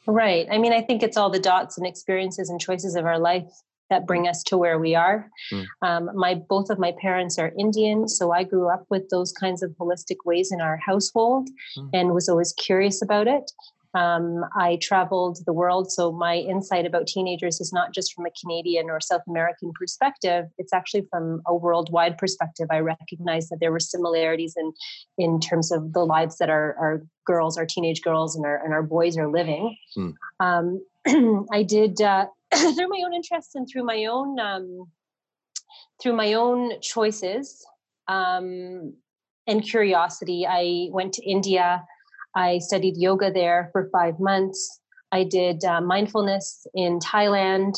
right 0.06 0.46
i 0.50 0.58
mean 0.58 0.72
i 0.72 0.80
think 0.80 1.02
it's 1.02 1.16
all 1.16 1.30
the 1.30 1.38
dots 1.38 1.78
and 1.78 1.86
experiences 1.86 2.50
and 2.50 2.60
choices 2.60 2.96
of 2.96 3.04
our 3.04 3.18
life 3.18 3.50
that 3.90 4.06
bring 4.06 4.26
us 4.26 4.42
to 4.42 4.58
where 4.58 4.78
we 4.78 4.94
are 4.94 5.30
mm. 5.52 5.64
um, 5.82 6.10
my 6.14 6.34
both 6.34 6.70
of 6.70 6.78
my 6.78 6.92
parents 7.00 7.38
are 7.38 7.52
indian 7.58 8.08
so 8.08 8.32
i 8.32 8.42
grew 8.42 8.68
up 8.68 8.84
with 8.90 9.08
those 9.10 9.32
kinds 9.32 9.62
of 9.62 9.70
holistic 9.80 10.16
ways 10.24 10.50
in 10.50 10.60
our 10.60 10.76
household 10.76 11.48
mm. 11.78 11.88
and 11.92 12.12
was 12.12 12.28
always 12.28 12.52
curious 12.54 13.00
about 13.00 13.28
it 13.28 13.52
um, 13.94 14.44
I 14.56 14.76
traveled 14.82 15.38
the 15.46 15.52
world, 15.52 15.92
so 15.92 16.10
my 16.10 16.36
insight 16.36 16.84
about 16.84 17.06
teenagers 17.06 17.60
is 17.60 17.72
not 17.72 17.94
just 17.94 18.12
from 18.12 18.26
a 18.26 18.30
Canadian 18.40 18.90
or 18.90 19.00
South 19.00 19.22
American 19.28 19.72
perspective. 19.78 20.46
It's 20.58 20.72
actually 20.72 21.06
from 21.10 21.42
a 21.46 21.54
worldwide 21.54 22.18
perspective. 22.18 22.66
I 22.70 22.80
recognize 22.80 23.48
that 23.48 23.58
there 23.60 23.70
were 23.70 23.80
similarities 23.80 24.54
in 24.56 24.72
in 25.16 25.38
terms 25.38 25.70
of 25.70 25.92
the 25.92 26.04
lives 26.04 26.38
that 26.38 26.50
our, 26.50 26.74
our 26.76 27.02
girls, 27.24 27.56
our 27.56 27.66
teenage 27.66 28.02
girls, 28.02 28.34
and 28.34 28.44
our 28.44 28.62
and 28.64 28.74
our 28.74 28.82
boys 28.82 29.16
are 29.16 29.30
living. 29.30 29.76
Hmm. 29.94 30.10
Um, 30.40 30.84
I 31.52 31.62
did 31.62 32.00
uh, 32.00 32.26
through 32.54 32.88
my 32.88 33.02
own 33.04 33.14
interests 33.14 33.54
and 33.54 33.68
through 33.68 33.84
my 33.84 34.06
own 34.06 34.40
um, 34.40 34.86
through 36.02 36.14
my 36.14 36.32
own 36.32 36.80
choices 36.80 37.64
um, 38.08 38.94
and 39.46 39.62
curiosity. 39.62 40.46
I 40.48 40.88
went 40.90 41.12
to 41.14 41.24
India. 41.24 41.84
I 42.34 42.58
studied 42.58 42.96
yoga 42.96 43.30
there 43.30 43.68
for 43.72 43.88
five 43.92 44.18
months. 44.18 44.80
I 45.12 45.24
did 45.24 45.64
uh, 45.64 45.80
mindfulness 45.80 46.66
in 46.74 46.98
Thailand, 46.98 47.74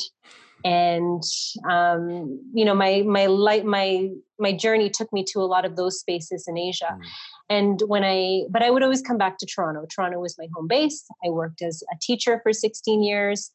and 0.65 1.23
um, 1.71 2.41
you 2.55 2.65
know 2.65 2.75
my 2.75 3.03
my 3.03 3.27
light 3.27 3.65
my 3.65 4.09
my 4.39 4.53
journey 4.53 4.91
took 4.91 5.13
me 5.13 5.25
to 5.33 5.41
a 5.41 5.49
lot 5.55 5.65
of 5.65 5.77
those 5.77 6.01
spaces 6.01 6.47
in 6.49 6.57
Asia. 6.57 6.97
Mm. 6.97 7.07
And 7.49 7.83
when 7.87 8.05
I 8.05 8.45
but 8.51 8.63
I 8.63 8.71
would 8.71 8.83
always 8.83 9.03
come 9.03 9.19
back 9.19 9.39
to 9.39 9.47
Toronto. 9.47 9.87
Toronto 9.95 10.19
was 10.19 10.37
my 10.39 10.49
home 10.55 10.67
base. 10.67 11.05
I 11.25 11.29
worked 11.29 11.63
as 11.63 11.83
a 11.93 11.97
teacher 12.01 12.41
for 12.43 12.53
16 12.53 13.03
years, 13.03 13.53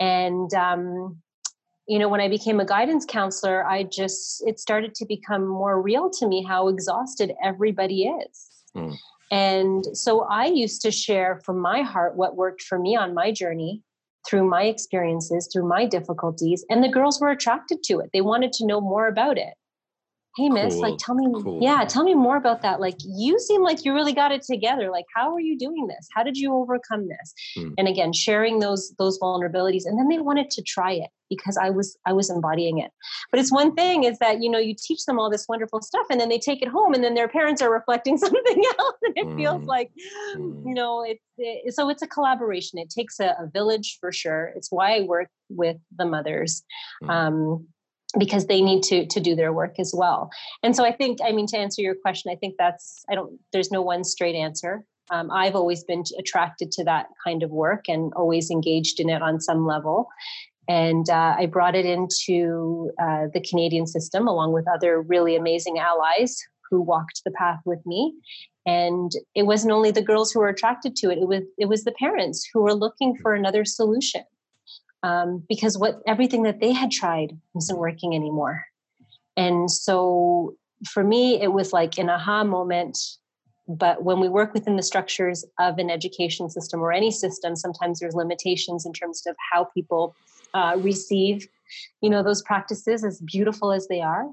and 0.00 0.52
um, 0.54 1.18
you 1.86 1.98
know 1.98 2.08
when 2.08 2.22
I 2.22 2.28
became 2.28 2.60
a 2.60 2.64
guidance 2.64 3.04
counselor, 3.04 3.66
I 3.66 3.82
just 3.82 4.42
it 4.46 4.58
started 4.58 4.94
to 4.96 5.06
become 5.06 5.46
more 5.46 5.80
real 5.80 6.10
to 6.18 6.26
me 6.26 6.42
how 6.42 6.68
exhausted 6.68 7.34
everybody 7.44 8.04
is. 8.04 8.48
Mm. 8.74 8.96
And 9.30 9.84
so 9.92 10.22
I 10.22 10.46
used 10.46 10.80
to 10.82 10.90
share 10.90 11.40
from 11.44 11.58
my 11.58 11.82
heart 11.82 12.16
what 12.16 12.36
worked 12.36 12.62
for 12.62 12.78
me 12.78 12.96
on 12.96 13.14
my 13.14 13.30
journey 13.30 13.82
through 14.26 14.48
my 14.48 14.64
experiences, 14.64 15.48
through 15.52 15.68
my 15.68 15.86
difficulties. 15.86 16.64
And 16.70 16.82
the 16.82 16.88
girls 16.88 17.20
were 17.20 17.30
attracted 17.30 17.82
to 17.84 18.00
it. 18.00 18.10
They 18.12 18.20
wanted 18.20 18.52
to 18.54 18.66
know 18.66 18.80
more 18.80 19.06
about 19.06 19.38
it 19.38 19.54
hey 20.38 20.48
miss 20.48 20.74
cool. 20.74 20.82
like 20.82 20.94
tell 20.98 21.14
me 21.16 21.26
cool. 21.42 21.58
yeah 21.60 21.84
tell 21.84 22.04
me 22.04 22.14
more 22.14 22.36
about 22.36 22.62
that 22.62 22.80
like 22.80 22.96
you 23.04 23.38
seem 23.40 23.62
like 23.62 23.84
you 23.84 23.92
really 23.92 24.12
got 24.12 24.30
it 24.30 24.42
together 24.42 24.90
like 24.90 25.04
how 25.14 25.34
are 25.34 25.40
you 25.40 25.58
doing 25.58 25.88
this 25.88 26.08
how 26.14 26.22
did 26.22 26.36
you 26.36 26.54
overcome 26.54 27.08
this 27.08 27.34
mm. 27.56 27.74
and 27.76 27.88
again 27.88 28.12
sharing 28.12 28.60
those 28.60 28.94
those 28.98 29.18
vulnerabilities 29.18 29.82
and 29.84 29.98
then 29.98 30.08
they 30.08 30.18
wanted 30.18 30.48
to 30.48 30.62
try 30.62 30.92
it 30.92 31.10
because 31.28 31.56
i 31.56 31.68
was 31.68 31.98
i 32.06 32.12
was 32.12 32.30
embodying 32.30 32.78
it 32.78 32.92
but 33.32 33.40
it's 33.40 33.52
one 33.52 33.74
thing 33.74 34.04
is 34.04 34.18
that 34.20 34.40
you 34.40 34.48
know 34.48 34.58
you 34.58 34.74
teach 34.78 35.04
them 35.06 35.18
all 35.18 35.28
this 35.28 35.46
wonderful 35.48 35.82
stuff 35.82 36.06
and 36.08 36.20
then 36.20 36.28
they 36.28 36.38
take 36.38 36.62
it 36.62 36.68
home 36.68 36.94
and 36.94 37.02
then 37.02 37.14
their 37.14 37.28
parents 37.28 37.60
are 37.60 37.72
reflecting 37.72 38.16
something 38.26 38.62
else 38.78 38.96
and 39.02 39.14
it 39.16 39.26
mm. 39.26 39.36
feels 39.36 39.64
like 39.64 39.90
mm. 40.36 40.64
you 40.64 40.72
know 40.72 41.02
it's 41.02 41.22
it, 41.36 41.74
so 41.74 41.88
it's 41.88 42.02
a 42.02 42.06
collaboration 42.06 42.78
it 42.78 42.90
takes 42.90 43.18
a, 43.18 43.36
a, 43.40 43.48
village 43.52 43.98
for 44.00 44.12
sure 44.12 44.52
it's 44.54 44.70
why 44.70 44.96
i 44.96 45.00
work 45.00 45.28
with 45.48 45.76
the 45.96 46.04
mothers 46.04 46.62
mm. 47.02 47.10
um, 47.10 47.66
because 48.16 48.46
they 48.46 48.62
need 48.62 48.82
to 48.84 49.06
to 49.06 49.20
do 49.20 49.34
their 49.34 49.52
work 49.52 49.74
as 49.78 49.92
well. 49.94 50.30
And 50.62 50.74
so 50.74 50.84
i 50.84 50.92
think 50.92 51.18
i 51.24 51.32
mean 51.32 51.46
to 51.48 51.58
answer 51.58 51.82
your 51.82 51.94
question 51.94 52.30
i 52.32 52.36
think 52.36 52.54
that's 52.58 53.04
i 53.10 53.14
don't 53.14 53.38
there's 53.52 53.70
no 53.70 53.82
one 53.82 54.04
straight 54.04 54.34
answer. 54.34 54.84
Um, 55.10 55.30
i've 55.30 55.54
always 55.54 55.84
been 55.84 56.04
attracted 56.18 56.70
to 56.72 56.84
that 56.84 57.06
kind 57.24 57.42
of 57.42 57.50
work 57.50 57.88
and 57.88 58.12
always 58.14 58.50
engaged 58.50 59.00
in 59.00 59.08
it 59.10 59.22
on 59.22 59.40
some 59.40 59.66
level. 59.66 60.08
And 60.68 61.08
uh, 61.08 61.34
i 61.38 61.46
brought 61.46 61.74
it 61.74 61.86
into 61.86 62.90
uh, 63.00 63.26
the 63.32 63.44
canadian 63.48 63.86
system 63.86 64.26
along 64.28 64.52
with 64.52 64.66
other 64.68 65.02
really 65.02 65.36
amazing 65.36 65.78
allies 65.78 66.38
who 66.70 66.80
walked 66.82 67.22
the 67.24 67.30
path 67.30 67.60
with 67.64 67.80
me. 67.86 68.14
And 68.66 69.10
it 69.34 69.44
wasn't 69.44 69.72
only 69.72 69.90
the 69.90 70.02
girls 70.02 70.30
who 70.30 70.40
were 70.40 70.50
attracted 70.50 70.94
to 70.96 71.10
it 71.10 71.18
it 71.18 71.28
was 71.28 71.42
it 71.58 71.66
was 71.66 71.84
the 71.84 71.92
parents 71.92 72.48
who 72.52 72.62
were 72.62 72.74
looking 72.74 73.16
for 73.16 73.34
another 73.34 73.64
solution 73.64 74.22
um, 75.02 75.44
because 75.48 75.78
what 75.78 76.00
everything 76.06 76.42
that 76.42 76.60
they 76.60 76.72
had 76.72 76.90
tried 76.90 77.38
wasn't 77.54 77.78
working 77.78 78.14
anymore. 78.14 78.64
And 79.36 79.70
so 79.70 80.56
for 80.88 81.04
me 81.04 81.40
it 81.40 81.52
was 81.52 81.72
like 81.72 81.98
an 81.98 82.10
aha 82.10 82.44
moment. 82.44 82.98
But 83.68 84.02
when 84.02 84.18
we 84.18 84.28
work 84.28 84.54
within 84.54 84.76
the 84.76 84.82
structures 84.82 85.44
of 85.58 85.78
an 85.78 85.90
education 85.90 86.48
system 86.48 86.80
or 86.80 86.92
any 86.92 87.10
system 87.10 87.54
sometimes 87.54 88.00
there's 88.00 88.14
limitations 88.14 88.86
in 88.86 88.92
terms 88.92 89.22
of 89.26 89.36
how 89.52 89.64
people 89.74 90.16
uh, 90.54 90.76
receive 90.78 91.46
you 92.00 92.08
know 92.08 92.22
those 92.22 92.42
practices 92.42 93.04
as 93.04 93.20
beautiful 93.20 93.72
as 93.72 93.88
they 93.88 94.00
are. 94.00 94.26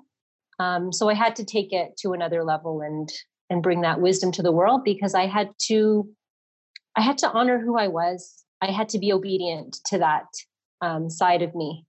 Um, 0.57 0.93
so 0.93 1.09
i 1.09 1.13
had 1.13 1.35
to 1.35 1.43
take 1.43 1.73
it 1.73 1.97
to 1.97 2.13
another 2.13 2.43
level 2.43 2.81
and 2.81 3.11
and 3.49 3.61
bring 3.61 3.81
that 3.81 3.99
wisdom 3.99 4.31
to 4.31 4.41
the 4.41 4.53
world 4.53 4.85
because 4.85 5.13
i 5.13 5.27
had 5.27 5.49
to 5.67 6.09
i 6.95 7.01
had 7.01 7.17
to 7.19 7.29
honor 7.29 7.59
who 7.59 7.77
i 7.77 7.87
was. 7.87 8.45
I 8.61 8.71
had 8.71 8.89
to 8.89 8.99
be 8.99 9.11
obedient 9.11 9.77
to 9.87 9.97
that 9.99 10.25
um, 10.85 11.09
side 11.09 11.41
of 11.41 11.55
me. 11.55 11.85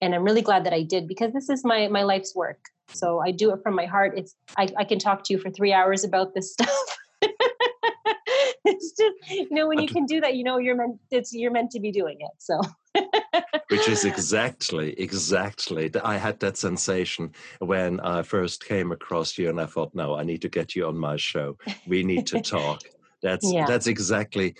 And 0.00 0.14
i'm 0.14 0.24
really 0.24 0.42
glad 0.42 0.64
that 0.64 0.72
i 0.72 0.82
did 0.82 1.08
because 1.08 1.32
this 1.32 1.48
is 1.48 1.64
my 1.64 1.88
my 1.88 2.02
life's 2.02 2.34
work. 2.34 2.60
So 3.00 3.20
i 3.20 3.30
do 3.30 3.52
it 3.52 3.60
from 3.62 3.74
my 3.74 3.86
heart. 3.86 4.12
It's 4.16 4.34
i, 4.56 4.68
I 4.82 4.84
can 4.84 4.98
talk 4.98 5.24
to 5.24 5.32
you 5.32 5.38
for 5.38 5.50
three 5.50 5.72
hours 5.72 6.04
about 6.04 6.34
this 6.34 6.52
stuff. 6.52 6.84
It's 8.64 8.92
just 8.92 9.16
you 9.30 9.48
know 9.50 9.66
when 9.66 9.80
you 9.80 9.88
can 9.88 10.04
do 10.04 10.20
that 10.20 10.36
you 10.36 10.44
know 10.44 10.58
you're 10.58 10.76
meant 10.76 10.98
it's 11.10 11.32
you're 11.32 11.50
meant 11.50 11.70
to 11.70 11.80
be 11.80 11.90
doing 11.90 12.18
it 12.20 12.34
so. 12.38 12.60
Which 13.70 13.88
is 13.88 14.04
exactly 14.12 14.92
exactly 15.00 15.90
i 16.04 16.16
had 16.16 16.38
that 16.40 16.56
sensation 16.58 17.32
when 17.60 18.00
i 18.00 18.22
first 18.22 18.64
came 18.64 18.92
across 18.92 19.38
you 19.38 19.48
and 19.48 19.60
i 19.60 19.66
thought 19.66 19.94
no 19.94 20.16
i 20.16 20.22
need 20.22 20.42
to 20.42 20.48
get 20.48 20.74
you 20.74 20.86
on 20.86 20.98
my 20.98 21.16
show. 21.16 21.56
We 21.86 22.02
need 22.02 22.26
to 22.28 22.40
talk. 22.56 22.82
That's 23.22 23.50
yeah. 23.50 23.66
that's 23.66 23.86
exactly 23.86 24.54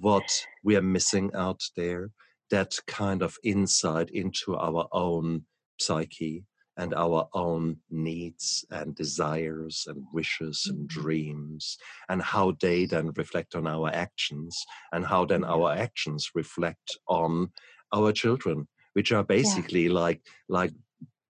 what 0.00 0.28
we 0.62 0.76
are 0.76 0.82
missing 0.82 1.30
out 1.34 1.62
there 1.76 2.10
that 2.50 2.74
kind 2.86 3.22
of 3.22 3.36
insight 3.42 4.10
into 4.10 4.56
our 4.56 4.88
own 4.92 5.42
psyche 5.78 6.44
and 6.76 6.94
our 6.94 7.28
own 7.32 7.78
needs 7.90 8.64
and 8.70 8.94
desires 8.94 9.84
and 9.86 10.04
wishes 10.12 10.64
and 10.68 10.88
mm-hmm. 10.88 11.00
dreams 11.00 11.78
and 12.08 12.22
how 12.22 12.54
they 12.60 12.84
then 12.84 13.10
reflect 13.16 13.54
on 13.54 13.66
our 13.66 13.90
actions 13.92 14.64
and 14.92 15.06
how 15.06 15.24
then 15.24 15.44
our 15.44 15.72
actions 15.72 16.30
reflect 16.34 16.98
on 17.08 17.50
our 17.94 18.12
children 18.12 18.66
which 18.92 19.12
are 19.12 19.24
basically 19.24 19.84
yeah. 19.84 19.92
like 19.92 20.20
like 20.48 20.72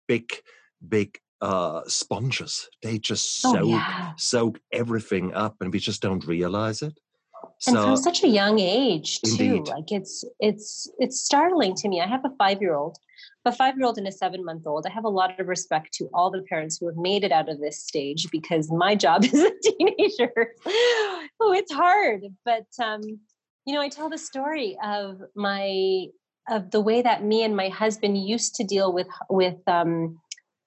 big 0.09 0.33
big 0.89 1.19
uh 1.43 1.83
sponges 1.87 2.69
they 2.83 2.99
just 2.99 3.45
oh, 3.45 3.53
soak 3.53 3.69
yeah. 3.69 4.13
soak 4.17 4.59
everything 4.73 5.35
up 5.35 5.55
and 5.61 5.73
we 5.73 5.79
just 5.79 6.01
don't 6.01 6.27
realize 6.27 6.83
it 6.83 6.99
so, 7.59 7.71
and 7.71 7.81
from 7.81 7.97
such 7.97 8.23
a 8.23 8.29
young 8.29 8.59
age 8.59 9.21
too 9.21 9.45
indeed. 9.45 9.69
like 9.69 9.91
it's 9.91 10.25
it's 10.41 10.91
it's 10.99 11.21
startling 11.21 11.75
to 11.75 11.89
me 11.89 12.01
i 12.01 12.07
have 12.07 12.25
a 12.25 12.31
five 12.39 12.61
year 12.61 12.75
old 12.75 12.99
a 13.47 13.53
five 13.53 13.77
year 13.77 13.87
old 13.87 13.97
and 13.97 14.07
a 14.07 14.13
seven 14.13 14.45
month 14.45 14.67
old 14.67 14.87
i 14.87 14.91
have 14.91 15.05
a 15.05 15.09
lot 15.09 15.39
of 15.39 15.47
respect 15.47 15.93
to 15.95 16.09
all 16.13 16.31
the 16.31 16.43
parents 16.43 16.79
who 16.79 16.87
have 16.87 16.97
made 16.97 17.25
it 17.25 17.33
out 17.33 17.49
of 17.49 17.61
this 17.61 17.83
stage 17.83 18.29
because 18.31 18.71
my 18.71 18.95
job 18.95 19.25
as 19.33 19.35
a 19.35 19.53
teenager 19.63 20.53
oh 21.41 21.53
it's 21.53 21.73
hard 21.73 22.25
but 22.45 22.67
um 22.83 23.01
you 23.65 23.75
know 23.75 23.81
i 23.81 23.89
tell 23.89 24.11
the 24.11 24.19
story 24.19 24.77
of 24.83 25.23
my 25.35 26.07
of 26.49 26.71
the 26.71 26.81
way 26.81 27.03
that 27.03 27.25
me 27.25 27.43
and 27.43 27.57
my 27.57 27.69
husband 27.69 28.17
used 28.19 28.55
to 28.57 28.65
deal 28.65 28.93
with 28.93 29.09
with 29.29 29.57
um 29.67 30.19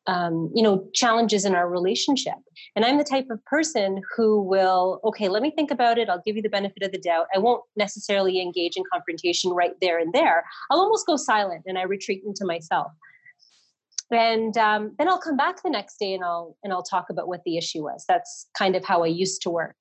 um, 0.10 0.52
you 0.56 0.64
know 0.64 0.88
challenges 0.94 1.46
in 1.46 1.54
our 1.54 1.70
relationship. 1.70 2.34
And 2.76 2.84
i'm 2.84 2.98
the 2.98 3.04
type 3.04 3.28
of 3.30 3.44
person 3.46 4.02
who 4.16 4.42
will 4.42 5.00
okay 5.04 5.30
let 5.30 5.44
me 5.44 5.52
think 5.52 5.70
about 5.70 5.98
it. 6.00 6.10
I'll 6.10 6.24
give 6.26 6.36
you 6.36 6.42
the 6.42 6.50
benefit 6.50 6.82
of 6.84 6.92
the 6.92 6.98
doubt. 6.98 7.28
I 7.34 7.38
won't 7.38 7.64
necessarily 7.76 8.42
engage 8.42 8.76
in 8.76 8.84
confrontation 8.92 9.52
right 9.52 9.74
there 9.82 10.00
and 10.00 10.12
there. 10.12 10.44
I'll 10.72 10.80
almost 10.80 11.06
go 11.06 11.16
silent 11.16 11.64
and 11.68 11.78
i 11.78 11.84
retreat 11.84 12.24
into 12.26 12.44
myself. 12.44 12.92
And 14.12 14.58
um, 14.58 14.96
then 14.98 15.08
i'll 15.08 15.22
come 15.22 15.38
back 15.38 15.62
the 15.62 15.70
next 15.70 15.98
day 16.00 16.14
and 16.16 16.24
i'll 16.24 16.58
and 16.64 16.74
i'll 16.74 16.90
talk 16.96 17.12
about 17.12 17.28
what 17.28 17.44
the 17.46 17.58
issue 17.58 17.84
was. 17.84 18.06
That's 18.08 18.48
kind 18.58 18.76
of 18.76 18.84
how 18.84 19.04
i 19.04 19.08
used 19.08 19.44
to 19.44 19.52
work. 19.52 19.78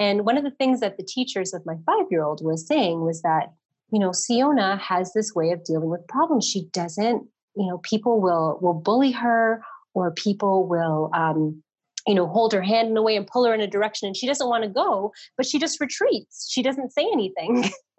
And 0.00 0.24
one 0.24 0.36
of 0.36 0.44
the 0.44 0.56
things 0.58 0.80
that 0.80 0.96
the 0.96 1.04
teachers 1.04 1.54
of 1.54 1.64
my 1.64 1.76
five 1.86 2.06
year 2.10 2.24
old 2.24 2.44
was 2.44 2.66
saying 2.66 3.02
was 3.02 3.22
that 3.22 3.52
you 3.92 4.00
know 4.00 4.10
siona 4.10 4.78
has 4.78 5.12
this 5.12 5.32
way 5.32 5.52
of 5.52 5.62
dealing 5.62 5.90
with 5.90 6.08
problems. 6.08 6.44
She 6.48 6.66
doesn't 6.72 7.28
you 7.56 7.66
know 7.66 7.78
people 7.78 8.20
will 8.20 8.58
will 8.60 8.74
bully 8.74 9.10
her 9.12 9.62
or 9.94 10.12
people 10.12 10.66
will 10.66 11.10
um, 11.14 11.62
you 12.06 12.14
know 12.14 12.26
hold 12.26 12.52
her 12.52 12.62
hand 12.62 12.88
in 12.88 12.96
a 12.96 13.02
way 13.02 13.16
and 13.16 13.26
pull 13.26 13.44
her 13.44 13.54
in 13.54 13.60
a 13.60 13.66
direction 13.66 14.06
and 14.06 14.16
she 14.16 14.26
doesn't 14.26 14.48
want 14.48 14.64
to 14.64 14.70
go 14.70 15.12
but 15.36 15.46
she 15.46 15.58
just 15.58 15.80
retreats 15.80 16.48
she 16.50 16.62
doesn't 16.62 16.92
say 16.92 17.06
anything 17.12 17.70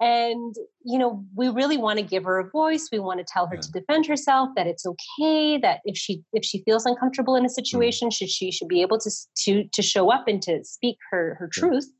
and 0.00 0.54
you 0.84 0.98
know 0.98 1.24
we 1.34 1.48
really 1.48 1.76
want 1.76 1.98
to 1.98 2.04
give 2.04 2.24
her 2.24 2.38
a 2.38 2.48
voice 2.50 2.88
we 2.92 2.98
want 2.98 3.18
to 3.18 3.26
tell 3.28 3.46
her 3.46 3.54
yeah. 3.54 3.60
to 3.60 3.72
defend 3.72 4.06
herself 4.06 4.48
that 4.54 4.66
it's 4.66 4.86
okay 4.86 5.58
that 5.58 5.80
if 5.84 5.96
she 5.96 6.22
if 6.32 6.44
she 6.44 6.62
feels 6.64 6.86
uncomfortable 6.86 7.34
in 7.34 7.44
a 7.44 7.48
mm. 7.48 7.52
situation 7.52 8.08
mm. 8.08 8.14
should 8.14 8.30
she 8.30 8.50
should 8.50 8.68
be 8.68 8.82
able 8.82 8.98
to 8.98 9.10
to 9.36 9.64
to 9.72 9.82
show 9.82 10.10
up 10.12 10.28
and 10.28 10.42
to 10.42 10.62
speak 10.64 10.98
her 11.10 11.36
her 11.38 11.48
truth 11.52 11.90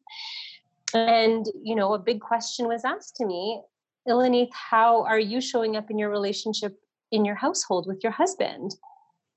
and 0.94 1.46
you 1.62 1.74
know 1.74 1.94
a 1.94 1.98
big 1.98 2.20
question 2.20 2.68
was 2.68 2.84
asked 2.84 3.16
to 3.16 3.26
me 3.26 3.60
Ilanith, 4.08 4.50
how 4.52 5.04
are 5.04 5.18
you 5.18 5.40
showing 5.40 5.76
up 5.76 5.90
in 5.90 5.98
your 5.98 6.10
relationship 6.10 6.78
in 7.12 7.24
your 7.24 7.34
household 7.34 7.86
with 7.86 8.02
your 8.02 8.12
husband? 8.12 8.74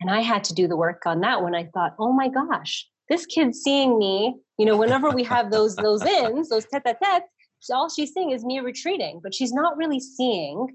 And 0.01 0.10
I 0.10 0.21
had 0.21 0.43
to 0.45 0.53
do 0.53 0.67
the 0.67 0.77
work 0.77 1.05
on 1.05 1.21
that 1.21 1.43
when 1.43 1.55
I 1.55 1.65
thought, 1.73 1.95
oh 1.99 2.13
my 2.13 2.29
gosh, 2.29 2.88
this 3.10 3.25
kid's 3.25 3.60
seeing 3.60 3.97
me, 3.97 4.36
you 4.58 4.65
know, 4.65 4.77
whenever 4.77 5.10
we 5.12 5.23
have 5.23 5.51
those 5.51 5.75
those 5.75 6.01
ins, 6.03 6.49
those 6.49 6.65
tete-a-tetes, 6.65 7.69
all 7.73 7.89
she's 7.89 8.13
seeing 8.13 8.32
is 8.32 8.45
me 8.45 8.60
retreating, 8.60 9.19
but 9.21 9.34
she's 9.34 9.51
not 9.51 9.75
really 9.75 9.99
seeing 9.99 10.67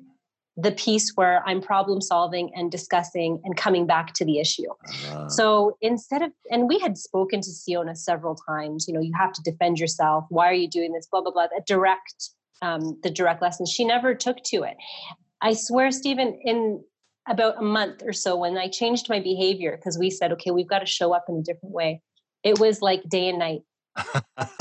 the 0.57 0.73
piece 0.73 1.13
where 1.17 1.43
I'm 1.47 1.61
problem 1.61 2.01
solving 2.01 2.53
and 2.55 2.71
discussing 2.71 3.41
and 3.45 3.57
coming 3.57 3.87
back 3.87 4.13
to 4.15 4.25
the 4.25 4.39
issue. 4.39 4.71
Uh-huh. 4.89 5.29
So 5.29 5.77
instead 5.81 6.23
of, 6.23 6.31
and 6.51 6.69
we 6.69 6.79
had 6.79 6.97
spoken 6.97 7.41
to 7.41 7.51
Siona 7.51 7.97
several 7.97 8.37
times, 8.37 8.87
you 8.87 8.95
know, 8.95 9.01
you 9.01 9.13
have 9.19 9.33
to 9.33 9.43
defend 9.43 9.81
yourself. 9.81 10.27
Why 10.29 10.49
are 10.49 10.55
you 10.55 10.69
doing 10.69 10.93
this? 10.93 11.09
Blah, 11.11 11.23
blah, 11.23 11.33
blah. 11.33 11.45
A 11.45 11.63
direct 11.67 12.31
um, 12.65 12.99
the 13.03 13.11
direct 13.11 13.43
lessons. 13.43 13.71
She 13.71 13.85
never 13.85 14.15
took 14.15 14.43
to 14.45 14.63
it. 14.63 14.77
I 15.41 15.53
swear, 15.53 15.91
Stephen, 15.91 16.39
in 16.43 16.83
about 17.29 17.59
a 17.59 17.63
month 17.63 18.03
or 18.05 18.13
so, 18.13 18.37
when 18.37 18.57
I 18.57 18.69
changed 18.69 19.09
my 19.09 19.21
behavior, 19.21 19.77
because 19.77 19.99
we 19.99 20.11
said, 20.11 20.33
okay, 20.33 20.51
we've 20.51 20.69
got 20.69 20.79
to 20.81 20.87
show 20.87 21.13
up 21.13 21.27
in 21.29 21.37
a 21.37 21.43
different 21.43 21.75
way, 21.75 22.01
it 22.43 22.59
was 22.59 22.81
like 22.81 23.03
day 23.09 23.29
and 23.29 23.39
night. 23.39 23.63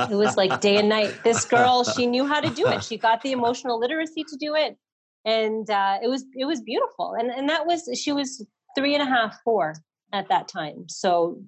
it 0.10 0.16
was 0.16 0.38
like 0.38 0.62
day 0.62 0.78
and 0.78 0.90
night. 0.90 1.14
This 1.24 1.46
girl, 1.46 1.84
she 1.84 2.06
knew 2.06 2.26
how 2.26 2.40
to 2.40 2.50
do 2.50 2.68
it. 2.68 2.84
She 2.84 2.98
got 2.98 3.22
the 3.22 3.32
emotional 3.32 3.80
literacy 3.80 4.24
to 4.26 4.38
do 4.38 4.54
it, 4.56 4.78
and 5.26 5.68
uh, 5.70 5.98
it 6.04 6.08
was 6.08 6.24
it 6.36 6.46
was 6.46 6.62
beautiful. 6.62 7.16
And 7.18 7.32
and 7.32 7.50
that 7.50 7.66
was 7.66 7.90
she 8.00 8.12
was 8.12 8.46
three 8.78 8.94
and 8.94 9.02
a 9.02 9.08
half, 9.08 9.40
four 9.44 9.74
at 10.14 10.30
that 10.30 10.48
time. 10.48 10.86
So, 10.88 11.42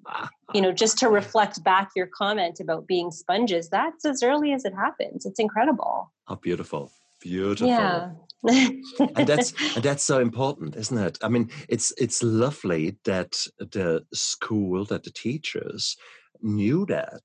you 0.52 0.60
know, 0.60 0.72
just 0.72 0.98
to 0.98 1.08
reflect 1.08 1.62
back 1.62 1.90
your 1.94 2.08
comment 2.08 2.58
about 2.60 2.88
being 2.88 3.12
sponges, 3.12 3.68
that's 3.70 4.04
as 4.04 4.24
early 4.24 4.52
as 4.52 4.64
it 4.64 4.74
happens. 4.74 5.24
It's 5.24 5.38
incredible. 5.38 6.12
Oh, 6.28 6.36
beautiful. 6.36 6.90
Beautiful. 7.20 7.68
Yeah. 7.68 8.10
and 8.44 9.26
that's 9.26 9.52
and 9.76 9.84
that's 9.84 10.02
so 10.02 10.20
important, 10.20 10.76
isn't 10.76 10.98
it? 10.98 11.18
I 11.22 11.28
mean, 11.28 11.50
it's 11.68 11.92
it's 11.98 12.22
lovely 12.22 12.96
that 13.04 13.46
the 13.58 14.04
school, 14.12 14.84
that 14.86 15.04
the 15.04 15.10
teachers 15.10 15.96
knew 16.42 16.86
that 16.86 17.22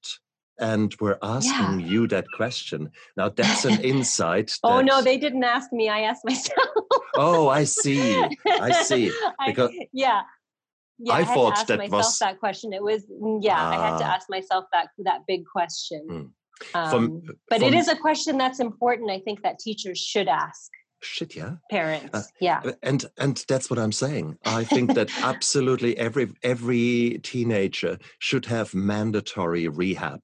and 0.59 0.95
were 0.99 1.17
asking 1.21 1.79
yeah. 1.81 1.87
you 1.87 2.07
that 2.07 2.25
question. 2.35 2.91
Now 3.17 3.29
that's 3.29 3.65
an 3.65 3.81
insight. 3.81 4.53
oh 4.63 4.81
no, 4.81 5.01
they 5.01 5.17
didn't 5.17 5.43
ask 5.43 5.73
me. 5.73 5.89
I 5.89 6.01
asked 6.01 6.23
myself. 6.25 6.69
oh, 7.15 7.49
I 7.49 7.65
see. 7.65 8.23
I 8.47 8.71
see. 8.83 9.11
Because 9.45 9.71
I, 9.71 9.87
yeah, 9.91 10.21
yeah, 10.99 11.13
I, 11.13 11.19
I 11.19 11.23
thought 11.23 11.67
that 11.67 11.79
myself 11.79 11.91
was 11.91 12.19
that 12.19 12.39
question. 12.39 12.73
It 12.73 12.83
was 12.83 13.03
mm, 13.05 13.39
yeah, 13.41 13.67
I 13.67 13.73
had 13.73 13.97
to 13.97 14.05
ah. 14.05 14.15
ask 14.15 14.29
myself 14.29 14.65
that 14.71 14.89
that 14.99 15.21
big 15.27 15.45
question. 15.45 16.07
Mm. 16.09 16.29
Um, 16.73 16.91
from, 16.91 17.21
but 17.49 17.59
from, 17.59 17.67
it 17.67 17.73
is 17.73 17.87
a 17.87 17.95
question 17.95 18.37
that's 18.37 18.59
important. 18.59 19.11
I 19.11 19.19
think 19.19 19.41
that 19.43 19.59
teachers 19.59 19.99
should 19.99 20.27
ask. 20.27 20.71
Shit, 21.03 21.35
yeah. 21.35 21.55
Parents, 21.71 22.09
uh, 22.13 22.21
yeah. 22.39 22.61
And 22.83 23.05
and 23.17 23.43
that's 23.47 23.69
what 23.69 23.79
I'm 23.79 23.91
saying. 23.91 24.37
I 24.45 24.63
think 24.63 24.93
that 24.93 25.09
absolutely 25.23 25.97
every 25.97 26.31
every 26.43 27.19
teenager 27.23 27.97
should 28.19 28.45
have 28.45 28.75
mandatory 28.75 29.67
rehab. 29.67 30.21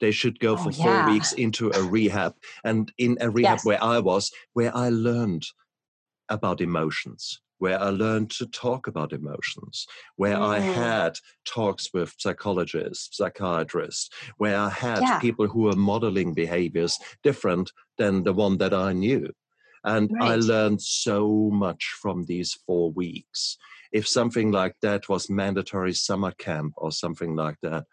They 0.00 0.10
should 0.10 0.38
go 0.38 0.52
oh, 0.52 0.56
for 0.58 0.72
four 0.72 1.06
weeks 1.06 1.32
into 1.32 1.70
a 1.70 1.82
rehab, 1.82 2.34
and 2.62 2.92
in 2.98 3.16
a 3.20 3.30
rehab 3.30 3.56
yes. 3.56 3.64
where 3.64 3.82
I 3.82 3.98
was, 4.00 4.30
where 4.52 4.74
I 4.76 4.90
learned 4.90 5.46
about 6.28 6.60
emotions 6.60 7.40
where 7.58 7.80
I 7.80 7.90
learned 7.90 8.30
to 8.32 8.46
talk 8.46 8.86
about 8.86 9.12
emotions, 9.12 9.86
where 10.16 10.36
mm. 10.36 10.42
I 10.42 10.58
had 10.60 11.18
talks 11.44 11.92
with 11.92 12.14
psychologists, 12.18 13.16
psychiatrists, 13.16 14.10
where 14.36 14.56
I 14.56 14.68
had 14.68 15.00
yeah. 15.02 15.18
people 15.18 15.46
who 15.46 15.62
were 15.62 15.76
modeling 15.76 16.34
behaviors 16.34 16.98
different 17.22 17.72
than 17.96 18.24
the 18.24 18.32
one 18.32 18.58
that 18.58 18.74
I 18.74 18.92
knew. 18.92 19.32
And 19.84 20.10
right. 20.12 20.32
I 20.32 20.34
learned 20.36 20.82
so 20.82 21.50
much 21.52 21.96
from 22.00 22.24
these 22.24 22.58
four 22.66 22.90
weeks. 22.92 23.56
If 23.92 24.06
something 24.06 24.50
like 24.50 24.74
that 24.82 25.08
was 25.08 25.30
mandatory 25.30 25.94
summer 25.94 26.32
camp 26.32 26.74
or 26.76 26.92
something 26.92 27.34
like 27.34 27.56
that, 27.62 27.84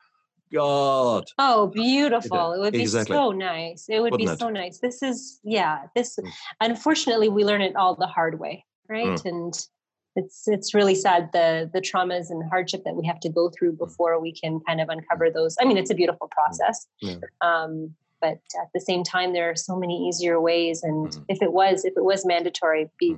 God. 0.54 1.26
Oh, 1.38 1.68
beautiful. 1.68 2.54
It 2.54 2.60
would 2.60 2.74
be 2.74 2.82
exactly. 2.82 3.16
so 3.16 3.32
nice. 3.32 3.86
It 3.90 4.00
would 4.00 4.12
Wouldn't 4.12 4.30
be 4.30 4.34
it? 4.34 4.40
so 4.40 4.50
nice. 4.50 4.80
This 4.80 5.02
is, 5.02 5.40
yeah, 5.44 5.84
this, 5.96 6.18
mm. 6.18 6.30
unfortunately, 6.62 7.30
we 7.30 7.44
learn 7.44 7.62
it 7.62 7.76
all 7.76 7.96
the 7.96 8.08
hard 8.08 8.40
way, 8.40 8.64
right? 8.90 9.08
Mm. 9.08 9.26
And 9.26 9.68
it's 10.16 10.48
it's 10.48 10.74
really 10.74 10.96
sad 10.96 11.30
the 11.34 11.70
the 11.74 11.82
traumas 11.82 12.30
and 12.30 12.48
hardship 12.50 12.84
that 12.86 12.96
we 12.96 13.06
have 13.06 13.20
to 13.22 13.30
go 13.30 13.50
through 13.50 13.74
mm. 13.74 13.78
before 13.78 14.20
we 14.20 14.32
can 14.32 14.60
kind 14.62 14.82
of 14.82 14.90
uncover 14.90 15.30
those. 15.30 15.56
I 15.60 15.66
mean, 15.66 15.78
it's 15.78 15.92
a 15.92 15.96
beautiful 15.96 16.28
mm. 16.28 16.32
process. 16.32 16.88
Yeah. 17.02 17.16
Um, 17.42 17.96
but 18.22 18.40
at 18.60 18.70
the 18.74 18.80
same 18.80 19.04
time, 19.04 19.34
there 19.34 19.50
are 19.52 19.56
so 19.56 19.76
many 19.76 20.08
easier 20.08 20.40
ways. 20.40 20.84
And 20.84 21.10
mm. 21.10 21.26
if 21.28 21.42
it 21.42 21.52
was, 21.52 21.86
if 21.86 21.94
it 21.98 22.04
was 22.04 22.26
mandatory, 22.26 22.90
be 22.98 23.18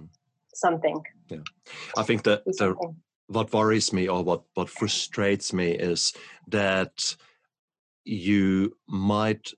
something. 0.53 1.01
Yeah, 1.29 1.37
I 1.95 2.03
think 2.03 2.23
that 2.23 2.43
the, 2.45 2.75
what 3.27 3.53
worries 3.53 3.93
me 3.93 4.07
or 4.07 4.23
what 4.23 4.43
what 4.55 4.69
frustrates 4.69 5.53
me 5.53 5.71
is 5.71 6.13
that 6.47 7.15
you 8.05 8.75
might 8.87 9.51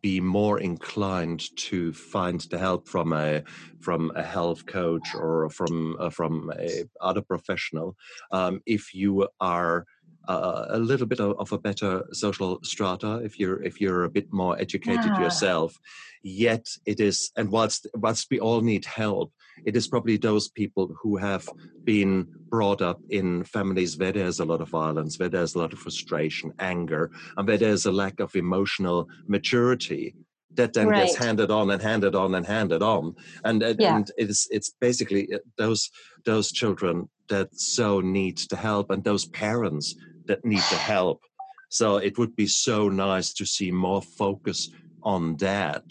be 0.00 0.20
more 0.20 0.60
inclined 0.60 1.42
to 1.56 1.92
find 1.92 2.40
the 2.42 2.58
help 2.58 2.88
from 2.88 3.12
a 3.12 3.42
from 3.80 4.12
a 4.14 4.22
health 4.22 4.66
coach 4.66 5.14
or 5.14 5.50
from 5.50 5.96
uh, 5.98 6.10
from 6.10 6.52
a 6.58 6.84
other 7.00 7.22
professional 7.22 7.96
um, 8.30 8.60
if 8.66 8.94
you 8.94 9.28
are 9.40 9.86
uh, 10.28 10.66
a 10.68 10.78
little 10.78 11.06
bit 11.06 11.18
of, 11.18 11.36
of, 11.38 11.50
a 11.52 11.58
better 11.58 12.04
social 12.12 12.60
strata 12.62 13.20
if 13.24 13.38
you're 13.38 13.62
if 13.62 13.80
you're 13.80 14.04
a 14.04 14.10
bit 14.10 14.32
more 14.32 14.58
educated 14.60 15.06
yeah. 15.06 15.20
yourself 15.20 15.76
yet 16.22 16.66
it 16.86 17.00
is 17.00 17.32
and 17.36 17.50
whilst 17.50 17.86
whilst 17.94 18.28
we 18.30 18.38
all 18.38 18.60
need 18.60 18.84
help 18.84 19.32
it 19.64 19.76
is 19.76 19.88
probably 19.88 20.16
those 20.16 20.48
people 20.48 20.94
who 21.00 21.16
have 21.16 21.48
been 21.84 22.26
brought 22.48 22.82
up 22.82 23.00
in 23.10 23.44
families 23.44 23.96
where 23.96 24.12
there's 24.12 24.40
a 24.40 24.44
lot 24.44 24.60
of 24.60 24.68
violence, 24.68 25.18
where 25.18 25.28
there's 25.28 25.54
a 25.54 25.58
lot 25.58 25.72
of 25.72 25.78
frustration, 25.78 26.52
anger, 26.58 27.10
and 27.36 27.46
where 27.46 27.58
there's 27.58 27.86
a 27.86 27.92
lack 27.92 28.20
of 28.20 28.34
emotional 28.36 29.08
maturity 29.26 30.14
that 30.54 30.72
then 30.72 30.88
right. 30.88 31.06
gets 31.06 31.16
handed 31.16 31.50
on 31.50 31.70
and 31.70 31.80
handed 31.80 32.14
on 32.14 32.34
and 32.34 32.46
handed 32.46 32.82
on 32.82 33.14
and 33.44 33.62
yeah. 33.78 33.96
and 33.96 34.10
it's 34.16 34.48
it's 34.50 34.70
basically 34.80 35.32
uh, 35.32 35.38
those 35.56 35.90
those 36.24 36.50
children 36.50 37.08
that 37.28 37.48
so 37.56 38.00
need 38.00 38.36
to 38.36 38.56
help 38.56 38.90
and 38.90 39.04
those 39.04 39.26
parents 39.26 39.94
that 40.26 40.44
need 40.44 40.62
to 40.62 40.74
help 40.74 41.22
so 41.68 41.98
it 41.98 42.18
would 42.18 42.34
be 42.34 42.46
so 42.46 42.88
nice 42.88 43.32
to 43.32 43.46
see 43.46 43.70
more 43.70 44.02
focus 44.02 44.70
on 45.02 45.36
that 45.36 45.84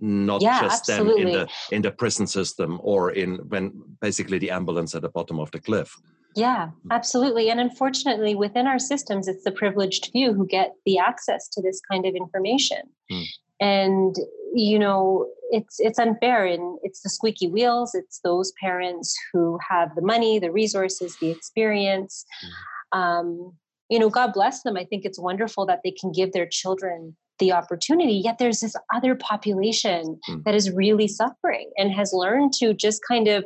not 0.00 0.42
yeah, 0.42 0.60
just 0.60 0.88
absolutely. 0.88 1.24
then 1.24 1.32
in 1.32 1.32
the 1.32 1.74
in 1.76 1.82
the 1.82 1.90
prison 1.90 2.26
system 2.26 2.80
or 2.82 3.10
in 3.10 3.36
when 3.48 3.72
basically 4.00 4.38
the 4.38 4.50
ambulance 4.50 4.94
at 4.94 5.02
the 5.02 5.08
bottom 5.08 5.38
of 5.38 5.50
the 5.50 5.60
cliff 5.60 5.94
yeah 6.34 6.66
mm. 6.66 6.72
absolutely 6.90 7.50
and 7.50 7.60
unfortunately 7.60 8.34
within 8.34 8.66
our 8.66 8.78
systems 8.78 9.26
it's 9.28 9.44
the 9.44 9.50
privileged 9.50 10.10
few 10.12 10.32
who 10.32 10.46
get 10.46 10.74
the 10.84 10.98
access 10.98 11.48
to 11.48 11.62
this 11.62 11.80
kind 11.90 12.06
of 12.06 12.14
information 12.14 12.82
mm. 13.10 13.24
and 13.60 14.16
you 14.54 14.78
know 14.78 15.26
it's 15.50 15.80
it's 15.80 15.98
unfair 15.98 16.44
and 16.44 16.78
it's 16.82 17.02
the 17.02 17.08
squeaky 17.08 17.48
wheels 17.48 17.94
it's 17.94 18.20
those 18.22 18.52
parents 18.60 19.16
who 19.32 19.58
have 19.68 19.94
the 19.94 20.02
money 20.02 20.38
the 20.38 20.52
resources 20.52 21.16
the 21.20 21.30
experience 21.30 22.24
mm. 22.44 22.98
um, 22.98 23.52
you 23.88 23.98
know 23.98 24.10
god 24.10 24.32
bless 24.32 24.62
them 24.62 24.76
i 24.76 24.84
think 24.84 25.04
it's 25.04 25.18
wonderful 25.18 25.64
that 25.66 25.80
they 25.82 25.90
can 25.90 26.12
give 26.12 26.32
their 26.32 26.46
children 26.46 27.16
the 27.38 27.52
opportunity 27.52 28.14
yet 28.14 28.38
there's 28.38 28.60
this 28.60 28.76
other 28.94 29.14
population 29.14 30.18
mm. 30.28 30.44
that 30.44 30.54
is 30.54 30.70
really 30.70 31.08
suffering 31.08 31.70
and 31.76 31.92
has 31.92 32.12
learned 32.12 32.52
to 32.52 32.74
just 32.74 33.00
kind 33.06 33.28
of 33.28 33.44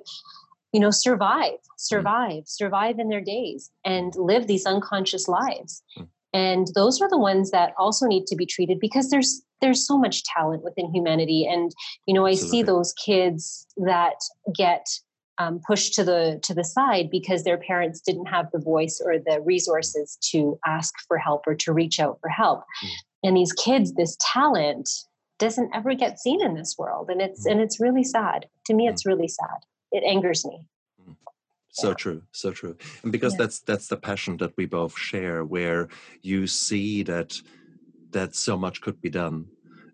you 0.73 0.81
know 0.81 0.91
survive 0.91 1.53
hmm. 1.53 1.75
survive 1.77 2.43
mm. 2.43 2.49
survive 2.49 2.99
in 2.99 3.09
their 3.09 3.21
days 3.21 3.71
and 3.85 4.15
live 4.17 4.47
these 4.47 4.67
unconscious 4.67 5.29
lives 5.29 5.83
mm. 5.99 6.07
and 6.33 6.69
those 6.75 7.01
are 7.01 7.09
the 7.09 7.19
ones 7.19 7.51
that 7.51 7.73
also 7.79 8.07
need 8.07 8.27
to 8.27 8.37
be 8.37 8.47
treated 8.47 8.79
because 8.81 9.11
there's 9.11 9.43
there's 9.61 9.87
so 9.87 9.99
much 9.99 10.25
talent 10.25 10.63
within 10.63 10.93
humanity 10.95 11.47
and 11.51 11.73
you 12.07 12.15
know 12.15 12.27
i 12.27 12.31
Absolutely. 12.31 12.59
see 12.59 12.63
those 12.63 12.93
kids 13.05 13.67
that 13.77 14.17
get 14.55 14.87
um, 15.39 15.59
pushed 15.67 15.95
to 15.95 16.05
the 16.05 16.39
to 16.43 16.53
the 16.53 16.65
side 16.65 17.09
because 17.11 17.45
their 17.45 17.57
parents 17.57 18.01
didn't 18.01 18.27
have 18.27 18.51
the 18.53 18.59
voice 18.61 19.01
or 19.03 19.19
the 19.19 19.41
resources 19.41 20.19
to 20.31 20.59
ask 20.67 20.95
for 21.09 21.17
help 21.17 21.47
or 21.47 21.55
to 21.55 21.73
reach 21.73 21.99
out 21.99 22.19
for 22.21 22.29
help 22.29 22.63
hmm 22.81 22.89
and 23.23 23.37
these 23.37 23.53
kids 23.53 23.93
this 23.95 24.17
talent 24.21 24.89
doesn't 25.39 25.75
ever 25.75 25.95
get 25.95 26.19
seen 26.19 26.43
in 26.43 26.55
this 26.55 26.77
world 26.79 27.09
and 27.11 27.21
it's 27.21 27.47
mm. 27.47 27.53
and 27.53 27.61
it's 27.61 27.81
really 27.81 28.05
sad 28.05 28.47
to 28.67 28.75
me 28.75 28.87
mm. 28.87 28.91
it's 28.91 29.07
really 29.07 29.29
sad 29.29 29.65
it 29.93 30.05
angers 30.05 30.45
me 30.45 30.61
mm. 31.03 31.17
so 31.71 31.89
yeah. 31.89 31.95
true 31.95 32.23
so 32.33 32.51
true 32.51 32.77
and 33.03 33.13
because 33.13 33.33
yeah. 33.35 33.39
that's 33.39 33.61
that's 33.61 33.89
the 33.89 33.97
passion 33.97 34.37
that 34.37 34.57
we 34.57 34.67
both 34.67 34.97
share 34.97 35.45
where 35.45 35.89
you 36.23 36.47
see 36.47 37.03
that 37.03 37.35
that 38.11 38.35
so 38.35 38.57
much 38.57 38.81
could 38.81 39.01
be 39.01 39.11
done 39.11 39.47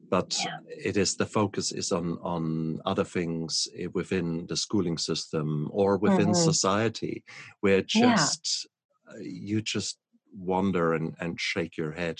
but 0.08 0.36
yeah. 0.44 0.58
it 0.68 0.96
is 0.96 1.16
the 1.16 1.26
focus 1.26 1.72
is 1.72 1.92
on 1.92 2.18
on 2.22 2.80
other 2.86 3.04
things 3.04 3.68
eh, 3.78 3.86
within 3.92 4.46
the 4.46 4.56
schooling 4.56 4.98
system 4.98 5.68
or 5.72 5.96
within 5.96 6.30
mm-hmm. 6.30 6.50
society 6.50 7.24
where 7.60 7.82
just 7.82 8.66
uh, 9.08 9.18
you 9.20 9.60
just 9.62 9.98
wonder 10.36 10.94
and 10.94 11.14
and 11.20 11.40
shake 11.40 11.76
your 11.76 11.92
head 11.92 12.18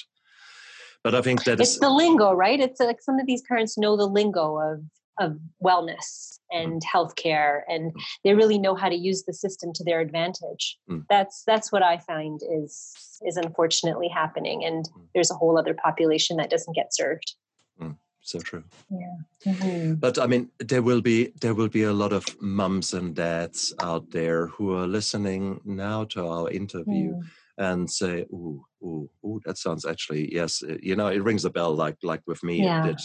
but 1.06 1.14
I 1.14 1.22
think 1.22 1.44
that 1.44 1.60
it's 1.60 1.78
the 1.78 1.88
lingo, 1.88 2.32
right? 2.32 2.58
It's 2.58 2.80
like 2.80 3.00
some 3.00 3.20
of 3.20 3.26
these 3.26 3.40
parents 3.42 3.78
know 3.78 3.96
the 3.96 4.08
lingo 4.08 4.58
of 4.58 4.80
of 5.20 5.38
wellness 5.62 6.40
and 6.50 6.82
healthcare, 6.82 7.60
and 7.68 7.92
they 8.24 8.34
really 8.34 8.58
know 8.58 8.74
how 8.74 8.88
to 8.88 8.96
use 8.96 9.22
the 9.22 9.32
system 9.32 9.72
to 9.74 9.84
their 9.84 10.00
advantage. 10.00 10.76
Mm. 10.90 11.04
That's 11.08 11.44
that's 11.46 11.70
what 11.70 11.84
I 11.84 11.98
find 11.98 12.40
is 12.58 12.92
is 13.24 13.36
unfortunately 13.36 14.08
happening, 14.08 14.64
and 14.64 14.84
mm. 14.84 15.06
there's 15.14 15.30
a 15.30 15.34
whole 15.34 15.56
other 15.56 15.74
population 15.74 16.38
that 16.38 16.50
doesn't 16.50 16.74
get 16.74 16.92
served. 16.92 17.36
Mm. 17.80 17.96
So 18.22 18.40
true. 18.40 18.64
Yeah. 18.90 19.52
Mm-hmm. 19.52 19.94
But 19.94 20.18
I 20.18 20.26
mean, 20.26 20.50
there 20.58 20.82
will 20.82 21.02
be 21.02 21.32
there 21.40 21.54
will 21.54 21.68
be 21.68 21.84
a 21.84 21.92
lot 21.92 22.12
of 22.12 22.24
mums 22.42 22.94
and 22.94 23.14
dads 23.14 23.72
out 23.80 24.10
there 24.10 24.48
who 24.48 24.74
are 24.74 24.88
listening 24.88 25.60
now 25.64 26.02
to 26.14 26.26
our 26.26 26.50
interview 26.50 27.12
mm 27.14 27.22
and 27.58 27.90
say, 27.90 28.26
"Ooh, 28.32 28.66
ooh, 28.86 29.10
ooh, 29.24 29.40
that 29.44 29.58
sounds 29.58 29.84
actually 29.84 30.32
yes." 30.32 30.62
Uh, 30.62 30.76
you 30.82 30.96
know, 30.96 31.08
it 31.08 31.22
rings 31.22 31.44
a 31.44 31.50
bell 31.50 31.74
like 31.74 31.96
like 32.02 32.22
with 32.26 32.42
me 32.42 32.62
yeah. 32.62 32.84
it 32.84 32.88
did. 32.88 33.00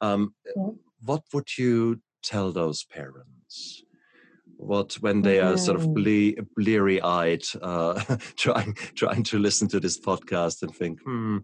Um, 0.00 0.34
yeah. 0.56 0.68
What 1.04 1.22
would 1.32 1.58
you 1.58 2.00
tell 2.22 2.52
those 2.52 2.84
parents? 2.84 3.82
What 4.56 4.94
when 5.00 5.22
they 5.22 5.40
are 5.40 5.56
sort 5.56 5.80
of 5.80 5.92
ble- 5.92 6.44
bleary-eyed, 6.56 7.42
uh, 7.60 8.00
trying 8.36 8.74
trying 8.94 9.24
to 9.24 9.38
listen 9.38 9.68
to 9.68 9.80
this 9.80 9.98
podcast 9.98 10.62
and 10.62 10.74
think, 10.74 11.00
hmm, 11.02 11.38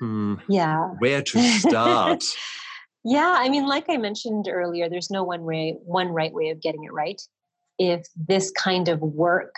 hmm, 0.00 0.34
yeah, 0.48 0.88
where 0.98 1.22
to 1.22 1.42
start? 1.58 2.24
yeah, 3.04 3.34
I 3.38 3.48
mean, 3.48 3.66
like 3.66 3.86
I 3.88 3.96
mentioned 3.96 4.48
earlier, 4.50 4.90
there's 4.90 5.10
no 5.10 5.24
one 5.24 5.44
way, 5.44 5.76
one 5.84 6.08
right 6.08 6.32
way 6.32 6.50
of 6.50 6.60
getting 6.60 6.84
it 6.84 6.92
right. 6.92 7.20
If 7.78 8.06
this 8.16 8.50
kind 8.50 8.88
of 8.88 9.00
work 9.00 9.54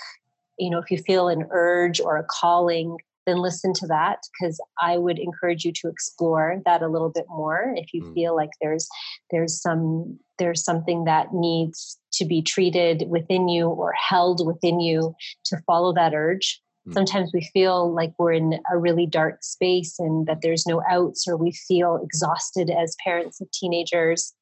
you 0.61 0.69
know, 0.69 0.79
if 0.79 0.91
you 0.91 0.99
feel 0.99 1.29
an 1.29 1.47
urge 1.51 2.01
or 2.01 2.19
a 2.19 2.25
calling, 2.25 2.99
then 3.31 3.39
listen 3.39 3.73
to 3.75 3.87
that 3.87 4.19
because 4.33 4.61
I 4.81 4.99
would 4.99 5.19
encourage 5.19 5.65
you 5.65 5.73
to 5.77 5.89
explore 5.89 6.61
that 6.65 6.83
a 6.83 6.89
little 6.89 7.11
bit 7.11 7.27
more. 7.29 7.73
If 7.77 7.95
you 7.95 8.03
mm. 8.03 8.15
feel 8.15 8.35
like 8.35 8.51
there's 8.61 8.89
there's 9.31 9.61
some 9.61 10.19
there's 10.39 10.65
something 10.65 11.05
that 11.05 11.33
needs 11.33 11.99
to 12.15 12.25
be 12.25 12.43
treated 12.43 13.05
within 13.09 13.49
you 13.49 13.69
or 13.69 13.93
held 13.93 14.45
within 14.47 14.81
you 14.81 15.15
to 15.45 15.59
follow 15.67 15.93
that 15.95 16.15
urge. 16.15 16.61
Mm. 16.89 16.95
Sometimes 16.95 17.31
we 17.33 17.49
feel 17.53 17.95
like 17.95 18.13
we're 18.19 18.33
in 18.33 18.59
a 18.73 18.79
really 18.79 19.07
dark 19.07 19.43
space 19.43 19.99
and 19.99 20.27
that 20.27 20.39
there's 20.43 20.67
no 20.67 20.83
outs, 20.91 21.29
or 21.29 21.37
we 21.37 21.53
feel 21.53 22.01
exhausted 22.03 22.71
as 22.71 22.97
parents 23.05 23.41
of 23.41 23.51
teenagers. 23.53 24.35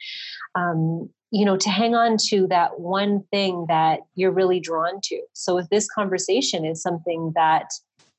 Um, 0.55 1.11
you 1.31 1.45
know 1.45 1.59
to 1.59 1.69
hang 1.69 1.95
on 1.95 2.17
to 2.29 2.47
that 2.47 2.81
one 2.81 3.23
thing 3.31 3.67
that 3.69 4.01
you're 4.15 4.33
really 4.33 4.59
drawn 4.59 4.99
to 5.03 5.21
so 5.35 5.59
if 5.59 5.69
this 5.69 5.87
conversation 5.95 6.65
is 6.65 6.81
something 6.81 7.33
that 7.35 7.67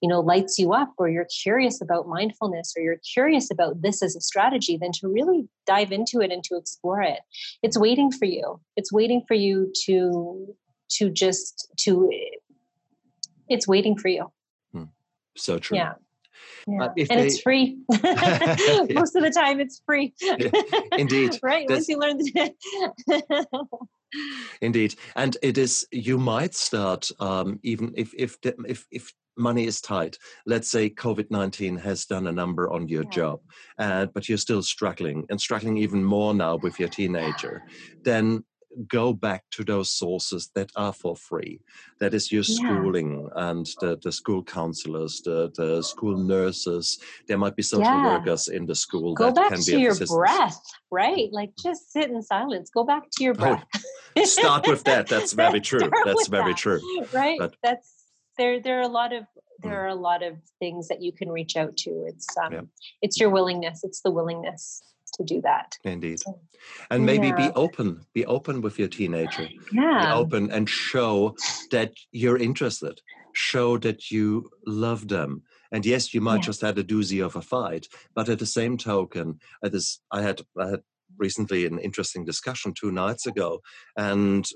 you 0.01 0.07
know 0.07 0.19
lights 0.19 0.57
you 0.57 0.73
up 0.73 0.93
or 0.97 1.09
you're 1.09 1.27
curious 1.41 1.81
about 1.81 2.07
mindfulness 2.07 2.73
or 2.77 2.81
you're 2.81 3.01
curious 3.13 3.51
about 3.51 3.81
this 3.81 4.01
as 4.01 4.15
a 4.15 4.21
strategy 4.21 4.77
then 4.77 4.91
to 4.91 5.07
really 5.07 5.47
dive 5.65 5.91
into 5.91 6.19
it 6.21 6.31
and 6.31 6.43
to 6.43 6.55
explore 6.55 7.01
it 7.01 7.19
it's 7.63 7.77
waiting 7.77 8.11
for 8.11 8.25
you 8.25 8.59
it's 8.75 8.91
waiting 8.91 9.23
for 9.27 9.33
you 9.33 9.71
to 9.85 10.55
to 10.89 11.09
just 11.09 11.71
to 11.77 12.09
it's 13.47 13.67
waiting 13.67 13.97
for 13.97 14.07
you 14.07 14.31
hmm. 14.71 14.83
so 15.35 15.57
true 15.59 15.77
yeah 15.77 15.93
yeah. 16.67 16.83
Uh, 16.83 16.93
and 16.97 17.07
they, 17.07 17.27
it's 17.27 17.41
free. 17.41 17.77
Most 17.89 19.15
of 19.15 19.23
the 19.23 19.31
time, 19.35 19.59
it's 19.59 19.81
free. 19.85 20.13
Indeed. 20.97 21.39
right. 21.41 21.69
Once 21.69 21.89
you 21.89 21.97
learn 21.97 22.17
the. 22.17 22.53
Indeed, 24.61 24.95
and 25.15 25.37
it 25.41 25.57
is. 25.57 25.87
You 25.91 26.17
might 26.17 26.55
start 26.55 27.09
um, 27.19 27.59
even 27.63 27.93
if 27.95 28.13
if 28.15 28.37
if 28.43 28.87
if 28.91 29.13
money 29.39 29.65
is 29.65 29.81
tight. 29.81 30.17
Let's 30.45 30.69
say 30.69 30.89
COVID 30.89 31.31
nineteen 31.31 31.77
has 31.77 32.05
done 32.05 32.27
a 32.27 32.31
number 32.31 32.69
on 32.71 32.87
your 32.87 33.03
yeah. 33.03 33.09
job, 33.09 33.39
uh, 33.77 34.05
but 34.07 34.29
you're 34.29 34.37
still 34.37 34.61
struggling 34.61 35.25
and 35.29 35.39
struggling 35.39 35.77
even 35.77 36.03
more 36.03 36.33
now 36.33 36.57
with 36.57 36.79
your 36.79 36.89
teenager. 36.89 37.63
Then 38.03 38.43
go 38.87 39.13
back 39.13 39.43
to 39.51 39.63
those 39.63 39.89
sources 39.89 40.51
that 40.55 40.71
are 40.75 40.93
for 40.93 41.15
free. 41.15 41.61
That 41.99 42.13
is 42.13 42.31
your 42.31 42.43
schooling 42.43 43.29
yeah. 43.35 43.49
and 43.49 43.65
the, 43.81 43.97
the 44.01 44.11
school 44.11 44.43
counselors, 44.43 45.21
the, 45.23 45.51
the 45.55 45.81
school 45.81 46.17
nurses. 46.17 46.99
There 47.27 47.37
might 47.37 47.55
be 47.55 47.63
social 47.63 47.85
yeah. 47.85 48.17
workers 48.17 48.47
in 48.47 48.65
the 48.65 48.75
school. 48.75 49.13
Go 49.13 49.31
back 49.31 49.53
to 49.53 49.79
your 49.79 49.95
breath, 49.95 50.59
right? 50.91 51.29
Like 51.31 51.51
just 51.61 51.91
sit 51.91 52.09
in 52.09 52.21
silence. 52.21 52.69
Go 52.69 52.83
back 52.83 53.03
to 53.13 53.23
your 53.23 53.33
oh, 53.33 53.39
breath. 53.39 53.65
Oh, 54.15 54.23
start 54.25 54.67
with 54.67 54.83
that. 54.83 55.07
That's 55.07 55.33
very 55.45 55.61
true. 55.61 55.89
That's 56.05 56.27
very 56.27 56.51
that. 56.51 56.57
true. 56.57 56.79
Right. 57.11 57.39
But, 57.39 57.55
That's 57.63 57.98
there. 58.39 58.59
There 58.59 58.79
are 58.79 58.83
a 58.83 58.87
lot 58.87 59.13
of 59.13 59.25
there 59.61 59.73
mm. 59.73 59.83
are 59.83 59.87
a 59.87 59.95
lot 59.95 60.23
of 60.23 60.37
things 60.57 60.87
that 60.87 61.01
you 61.01 61.11
can 61.11 61.29
reach 61.29 61.55
out 61.55 61.77
to. 61.77 62.05
It's 62.07 62.25
um, 62.37 62.53
yeah. 62.53 62.61
it's 63.03 63.19
your 63.19 63.29
willingness. 63.29 63.83
It's 63.83 64.01
the 64.01 64.09
willingness 64.09 64.81
to 65.15 65.23
do 65.23 65.41
that. 65.41 65.77
Indeed. 65.83 66.19
So, 66.21 66.39
and 66.89 67.05
maybe 67.05 67.27
yeah. 67.27 67.35
be 67.35 67.49
open, 67.55 68.05
be 68.13 68.25
open 68.25 68.61
with 68.61 68.79
your 68.79 68.87
teenager. 68.87 69.47
Yeah. 69.71 70.05
Be 70.05 70.11
open 70.13 70.51
and 70.51 70.67
show 70.67 71.35
that 71.71 71.93
you're 72.11 72.37
interested. 72.37 73.01
Show 73.33 73.77
that 73.79 74.09
you 74.09 74.49
love 74.65 75.07
them. 75.07 75.43
And 75.71 75.85
yes, 75.85 76.13
you 76.13 76.21
might 76.21 76.37
yeah. 76.37 76.49
just 76.49 76.61
had 76.61 76.77
a 76.79 76.83
doozy 76.83 77.23
of 77.23 77.35
a 77.35 77.41
fight, 77.41 77.87
but 78.15 78.27
at 78.29 78.39
the 78.39 78.45
same 78.45 78.77
token, 78.77 79.39
at 79.63 79.71
this, 79.71 79.99
I 80.11 80.21
had 80.23 80.41
I 80.57 80.69
had 80.69 80.81
recently 81.17 81.65
an 81.65 81.79
interesting 81.79 82.25
discussion 82.25 82.73
two 82.73 82.91
nights 82.91 83.27
ago, 83.27 83.61
and 83.95 84.47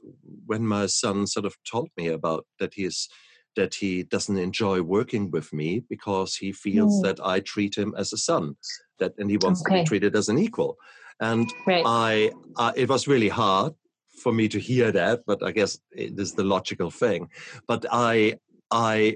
when 0.46 0.66
my 0.66 0.88
son 0.88 1.28
sort 1.28 1.46
of 1.46 1.56
told 1.70 1.90
me 1.98 2.08
about 2.08 2.46
that 2.60 2.74
he's 2.74 3.10
that 3.56 3.76
he 3.76 4.04
doesn't 4.04 4.38
enjoy 4.38 4.82
working 4.82 5.30
with 5.32 5.54
me 5.54 5.84
because 5.90 6.36
he 6.36 6.52
feels 6.52 7.00
mm. 7.00 7.04
that 7.04 7.20
I 7.26 7.40
treat 7.40 7.76
him 7.78 7.94
as 7.98 8.14
a 8.14 8.18
son 8.18 8.56
that 9.00 9.14
and 9.18 9.30
he 9.30 9.38
wants 9.38 9.62
okay. 9.62 9.78
to 9.78 9.82
be 9.82 9.88
treated 9.88 10.16
as 10.16 10.30
an 10.30 10.38
equal 10.38 10.78
and 11.20 11.52
right. 11.68 11.84
I, 11.86 12.32
uh, 12.58 12.74
it 12.76 12.90
was 12.90 13.08
really 13.08 13.30
hard 13.30 13.74
for 14.22 14.32
me 14.32 14.48
to 14.48 14.60
hear 14.60 14.92
that 14.92 15.22
but 15.26 15.44
i 15.44 15.52
guess 15.52 15.80
it 15.92 16.20
is 16.20 16.34
the 16.34 16.44
logical 16.44 16.92
thing 16.92 17.30
but 17.68 17.86
i 17.92 18.36
i 18.72 19.16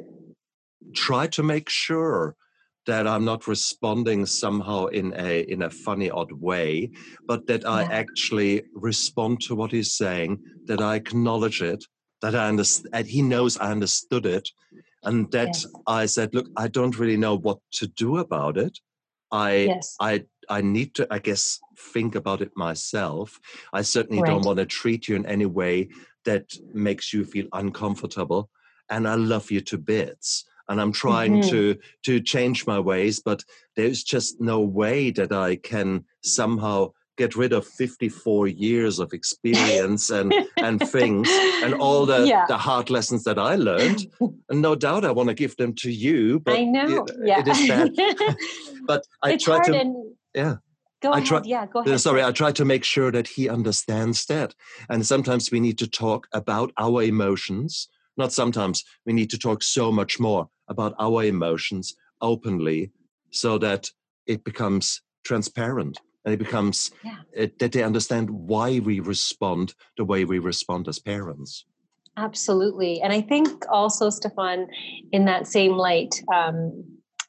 try 0.96 1.28
to 1.28 1.44
make 1.44 1.70
sure 1.70 2.36
that 2.88 3.08
i'm 3.08 3.24
not 3.24 3.48
responding 3.48 4.26
somehow 4.26 4.88
in 4.88 5.14
a 5.18 5.42
in 5.42 5.62
a 5.62 5.70
funny 5.70 6.10
odd 6.10 6.32
way 6.32 6.90
but 7.28 7.46
that 7.48 7.66
i 7.68 7.84
yeah. 7.84 7.90
actually 7.92 8.64
respond 8.74 9.40
to 9.40 9.56
what 9.56 9.72
he's 9.72 9.94
saying 9.94 10.40
that 10.66 10.82
i 10.82 10.96
acknowledge 10.96 11.62
it 11.62 11.84
that 12.22 12.36
i 12.36 12.48
understand 12.48 13.06
he 13.08 13.22
knows 13.22 13.58
i 13.58 13.72
understood 13.72 14.26
it 14.26 14.50
and 15.04 15.32
that 15.32 15.48
yes. 15.48 15.66
i 15.88 16.06
said 16.06 16.34
look 16.34 16.48
i 16.58 16.68
don't 16.68 17.00
really 17.00 17.18
know 17.18 17.36
what 17.36 17.60
to 17.72 17.88
do 17.88 18.18
about 18.18 18.58
it 18.58 18.80
I 19.32 19.54
yes. 19.56 19.96
I 20.00 20.26
I 20.50 20.62
need 20.62 20.96
to 20.96 21.08
I 21.12 21.20
guess 21.20 21.60
think 21.94 22.16
about 22.16 22.42
it 22.42 22.52
myself. 22.56 23.40
I 23.74 23.82
certainly 23.82 24.22
right. 24.22 24.30
don't 24.30 24.46
want 24.46 24.60
to 24.60 24.66
treat 24.66 25.08
you 25.08 25.16
in 25.16 25.26
any 25.26 25.46
way 25.46 25.90
that 26.26 26.54
makes 26.74 27.14
you 27.14 27.26
feel 27.26 27.48
uncomfortable. 27.54 28.50
And 28.90 29.08
I 29.08 29.16
love 29.16 29.52
you 29.52 29.62
to 29.62 29.78
bits. 29.78 30.46
And 30.70 30.82
I'm 30.82 30.92
trying 30.92 31.42
mm-hmm. 31.42 31.50
to 31.50 31.78
to 32.04 32.22
change 32.22 32.68
my 32.68 32.80
ways, 32.80 33.22
but 33.22 33.44
there's 33.76 34.04
just 34.04 34.42
no 34.42 34.60
way 34.60 35.12
that 35.12 35.32
I 35.32 35.58
can 35.58 36.06
somehow 36.24 36.92
get 37.18 37.36
rid 37.36 37.52
of 37.52 37.66
54 37.66 38.48
years 38.48 39.00
of 39.00 39.12
experience 39.12 40.10
and 40.10 40.34
and 40.58 40.88
things 40.90 41.28
and 41.64 41.74
all 41.74 42.06
the 42.06 42.26
yeah. 42.26 42.46
the 42.48 42.58
hard 42.58 42.90
lessons 42.90 43.24
that 43.26 43.38
I 43.38 43.56
learned. 43.56 44.06
And 44.50 44.62
no 44.62 44.76
doubt 44.76 45.04
I 45.04 45.12
want 45.12 45.30
to 45.30 45.36
give 45.36 45.58
them 45.58 45.74
to 45.76 45.92
you. 45.92 46.40
But 46.40 46.58
I 46.58 46.64
know. 46.64 47.04
It, 47.04 47.16
yeah. 47.24 47.40
it 47.40 47.48
is 47.48 47.68
bad. 47.68 48.38
but 48.86 49.04
I 49.22 49.34
it's 49.34 49.44
try 49.44 49.64
to 49.66 49.76
and, 49.76 49.96
yeah. 50.34 50.56
Go 51.00 51.12
I 51.12 51.18
ahead. 51.18 51.28
Try, 51.28 51.42
yeah, 51.44 51.66
go 51.68 51.80
uh, 51.80 51.84
ahead. 51.84 52.00
Sorry, 52.00 52.24
I 52.24 52.32
try 52.32 52.52
to 52.54 52.66
make 52.66 52.84
sure 52.84 53.12
that 53.12 53.28
he 53.28 53.50
understands 53.50 54.26
that. 54.26 54.56
And 54.90 55.06
sometimes 55.06 55.52
we 55.52 55.60
need 55.60 55.78
to 55.78 55.88
talk 55.88 56.28
about 56.34 56.72
our 56.80 57.04
emotions. 57.04 57.88
Not 58.18 58.34
sometimes, 58.34 58.84
we 59.06 59.14
need 59.14 59.30
to 59.30 59.38
talk 59.38 59.62
so 59.62 59.92
much 59.92 60.20
more 60.20 60.50
about 60.68 60.96
our 60.98 61.24
emotions 61.24 61.94
openly 62.20 62.92
so 63.30 63.60
that 63.60 63.92
it 64.26 64.44
becomes 64.44 65.04
transparent 65.24 66.00
and 66.28 66.34
it 66.34 66.40
becomes 66.40 66.92
yeah. 67.06 67.20
uh, 67.42 67.48
that 67.60 67.72
they 67.72 67.84
understand 67.84 68.30
why 68.30 68.80
we 68.80 69.00
respond 69.00 69.74
the 69.96 70.04
way 70.04 70.26
we 70.26 70.40
respond 70.40 70.86
as 70.90 71.00
parents. 71.00 71.64
Absolutely. 72.18 73.02
And 73.02 73.14
i 73.14 73.22
think 73.22 73.64
also 73.70 74.10
stefan 74.10 74.68
in 75.14 75.24
that 75.26 75.48
same 75.48 75.74
light 75.78 76.22
um, 76.34 76.84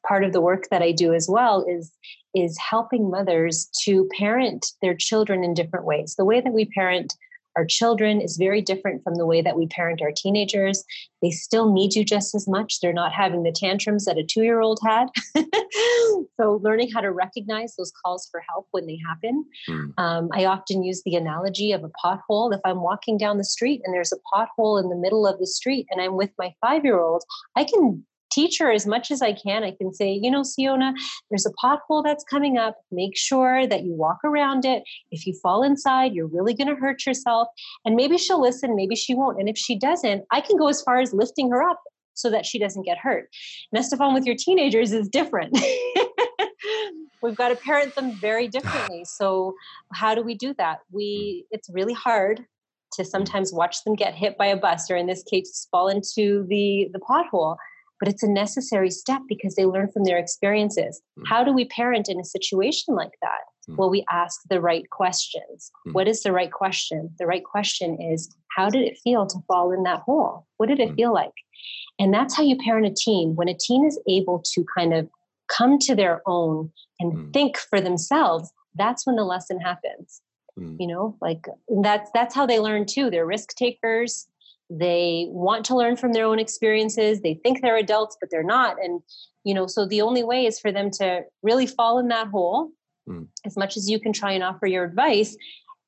part 0.05 0.25
of 0.25 0.33
the 0.33 0.41
work 0.41 0.65
that 0.71 0.81
i 0.81 0.91
do 0.91 1.13
as 1.13 1.29
well 1.29 1.65
is 1.69 1.91
is 2.35 2.57
helping 2.57 3.09
mothers 3.09 3.69
to 3.83 4.09
parent 4.17 4.65
their 4.81 4.95
children 4.95 5.43
in 5.43 5.53
different 5.53 5.85
ways. 5.85 6.15
The 6.15 6.25
way 6.25 6.41
that 6.41 6.53
we 6.53 6.65
parent 6.65 7.15
our 7.55 7.65
children 7.65 8.21
is 8.21 8.37
very 8.37 8.61
different 8.61 9.03
from 9.03 9.15
the 9.15 9.25
way 9.25 9.41
that 9.41 9.57
we 9.57 9.67
parent 9.67 10.01
our 10.01 10.11
teenagers. 10.15 10.83
They 11.21 11.31
still 11.31 11.71
need 11.71 11.95
you 11.95 12.05
just 12.05 12.33
as 12.35 12.47
much. 12.47 12.79
They're 12.79 12.93
not 12.93 13.11
having 13.11 13.43
the 13.43 13.51
tantrums 13.51 14.05
that 14.05 14.17
a 14.17 14.23
two 14.23 14.43
year 14.43 14.61
old 14.61 14.79
had. 14.85 15.07
so, 16.39 16.59
learning 16.63 16.91
how 16.91 17.01
to 17.01 17.11
recognize 17.11 17.75
those 17.75 17.91
calls 18.03 18.27
for 18.31 18.41
help 18.49 18.67
when 18.71 18.85
they 18.85 18.99
happen. 19.07 19.45
Mm. 19.67 19.93
Um, 19.97 20.29
I 20.33 20.45
often 20.45 20.83
use 20.83 21.01
the 21.03 21.15
analogy 21.15 21.71
of 21.71 21.83
a 21.83 21.91
pothole. 22.03 22.53
If 22.53 22.61
I'm 22.63 22.81
walking 22.81 23.17
down 23.17 23.37
the 23.37 23.43
street 23.43 23.81
and 23.83 23.93
there's 23.93 24.13
a 24.13 24.17
pothole 24.33 24.81
in 24.81 24.89
the 24.89 24.95
middle 24.95 25.27
of 25.27 25.39
the 25.39 25.47
street 25.47 25.87
and 25.89 26.01
I'm 26.01 26.15
with 26.15 26.31
my 26.37 26.53
five 26.61 26.83
year 26.85 26.99
old, 26.99 27.23
I 27.55 27.63
can 27.63 28.05
teach 28.31 28.57
her 28.59 28.71
as 28.71 28.85
much 28.85 29.11
as 29.11 29.21
I 29.21 29.33
can. 29.33 29.63
I 29.63 29.71
can 29.71 29.93
say, 29.93 30.11
you 30.11 30.29
know, 30.29 30.43
Siona, 30.43 30.93
there's 31.29 31.45
a 31.45 31.53
pothole 31.63 32.03
that's 32.03 32.23
coming 32.23 32.57
up. 32.57 32.77
Make 32.91 33.17
sure 33.17 33.67
that 33.67 33.83
you 33.83 33.93
walk 33.93 34.19
around 34.23 34.65
it. 34.65 34.83
If 35.11 35.25
you 35.25 35.33
fall 35.41 35.63
inside, 35.63 36.13
you're 36.13 36.27
really 36.27 36.53
going 36.53 36.67
to 36.67 36.75
hurt 36.75 37.05
yourself. 37.05 37.47
And 37.85 37.95
maybe 37.95 38.17
she'll 38.17 38.41
listen, 38.41 38.75
maybe 38.75 38.95
she 38.95 39.13
won't. 39.13 39.39
And 39.39 39.49
if 39.49 39.57
she 39.57 39.77
doesn't, 39.77 40.23
I 40.31 40.41
can 40.41 40.57
go 40.57 40.67
as 40.67 40.81
far 40.81 40.99
as 40.99 41.13
lifting 41.13 41.49
her 41.51 41.63
up 41.63 41.81
so 42.13 42.29
that 42.29 42.45
she 42.45 42.59
doesn't 42.59 42.83
get 42.83 42.97
hurt. 42.97 43.29
Now, 43.71 43.81
Stefan, 43.81 44.13
with 44.13 44.25
your 44.25 44.35
teenagers 44.35 44.91
is 44.91 45.07
different. 45.07 45.57
We've 47.21 47.35
got 47.35 47.49
to 47.49 47.55
parent 47.55 47.95
them 47.95 48.13
very 48.13 48.47
differently. 48.47 49.03
So, 49.05 49.53
how 49.93 50.15
do 50.15 50.21
we 50.21 50.35
do 50.35 50.53
that? 50.57 50.79
We 50.91 51.45
it's 51.51 51.69
really 51.69 51.93
hard 51.93 52.45
to 52.93 53.05
sometimes 53.05 53.53
watch 53.53 53.83
them 53.83 53.95
get 53.95 54.15
hit 54.15 54.37
by 54.37 54.47
a 54.47 54.57
bus 54.57 54.89
or 54.89 54.95
in 54.95 55.07
this 55.07 55.23
case 55.23 55.67
fall 55.69 55.89
into 55.89 56.45
the 56.49 56.89
the 56.93 56.99
pothole 56.99 57.57
but 57.99 58.07
it's 58.07 58.23
a 58.23 58.29
necessary 58.29 58.89
step 58.89 59.21
because 59.27 59.55
they 59.55 59.65
learn 59.65 59.91
from 59.91 60.05
their 60.05 60.17
experiences. 60.17 61.01
Mm. 61.19 61.23
How 61.27 61.43
do 61.43 61.53
we 61.53 61.65
parent 61.65 62.07
in 62.07 62.19
a 62.19 62.25
situation 62.25 62.95
like 62.95 63.13
that? 63.21 63.41
Mm. 63.69 63.77
Well, 63.77 63.89
we 63.89 64.05
ask 64.11 64.39
the 64.49 64.61
right 64.61 64.89
questions. 64.89 65.71
Mm. 65.87 65.93
What 65.93 66.07
is 66.07 66.23
the 66.23 66.31
right 66.31 66.51
question? 66.51 67.09
The 67.19 67.27
right 67.27 67.43
question 67.43 68.01
is 68.01 68.33
how 68.55 68.69
did 68.69 68.83
it 68.83 68.97
feel 69.03 69.27
to 69.27 69.39
fall 69.47 69.71
in 69.71 69.83
that 69.83 70.01
hole? 70.01 70.47
What 70.57 70.69
did 70.69 70.79
it 70.79 70.91
mm. 70.91 70.95
feel 70.95 71.13
like? 71.13 71.33
And 71.99 72.13
that's 72.13 72.35
how 72.35 72.43
you 72.43 72.57
parent 72.57 72.87
a 72.87 72.93
teen. 72.95 73.35
When 73.35 73.49
a 73.49 73.57
teen 73.57 73.85
is 73.85 73.99
able 74.07 74.41
to 74.53 74.65
kind 74.77 74.93
of 74.93 75.09
come 75.49 75.77
to 75.79 75.95
their 75.95 76.21
own 76.25 76.71
and 76.99 77.13
mm. 77.13 77.33
think 77.33 77.57
for 77.57 77.81
themselves, 77.81 78.51
that's 78.75 79.05
when 79.05 79.17
the 79.17 79.25
lesson 79.25 79.59
happens. 79.59 80.21
Mm. 80.57 80.77
You 80.79 80.87
know, 80.87 81.17
like 81.21 81.45
that's 81.81 82.09
that's 82.13 82.33
how 82.33 82.45
they 82.45 82.59
learn 82.59 82.85
too. 82.85 83.09
They're 83.09 83.25
risk 83.25 83.55
takers 83.55 84.27
they 84.69 85.27
want 85.29 85.65
to 85.65 85.75
learn 85.75 85.95
from 85.95 86.13
their 86.13 86.25
own 86.25 86.39
experiences 86.39 87.21
they 87.21 87.33
think 87.33 87.61
they're 87.61 87.77
adults 87.77 88.17
but 88.19 88.29
they're 88.29 88.43
not 88.43 88.75
and 88.83 89.01
you 89.43 89.53
know 89.53 89.65
so 89.65 89.85
the 89.85 90.01
only 90.01 90.23
way 90.23 90.45
is 90.45 90.59
for 90.59 90.71
them 90.71 90.91
to 90.91 91.21
really 91.41 91.65
fall 91.65 91.97
in 91.97 92.07
that 92.07 92.27
hole 92.27 92.69
mm. 93.07 93.27
as 93.45 93.57
much 93.57 93.75
as 93.77 93.89
you 93.89 93.99
can 93.99 94.13
try 94.13 94.31
and 94.31 94.43
offer 94.43 94.67
your 94.67 94.83
advice 94.83 95.35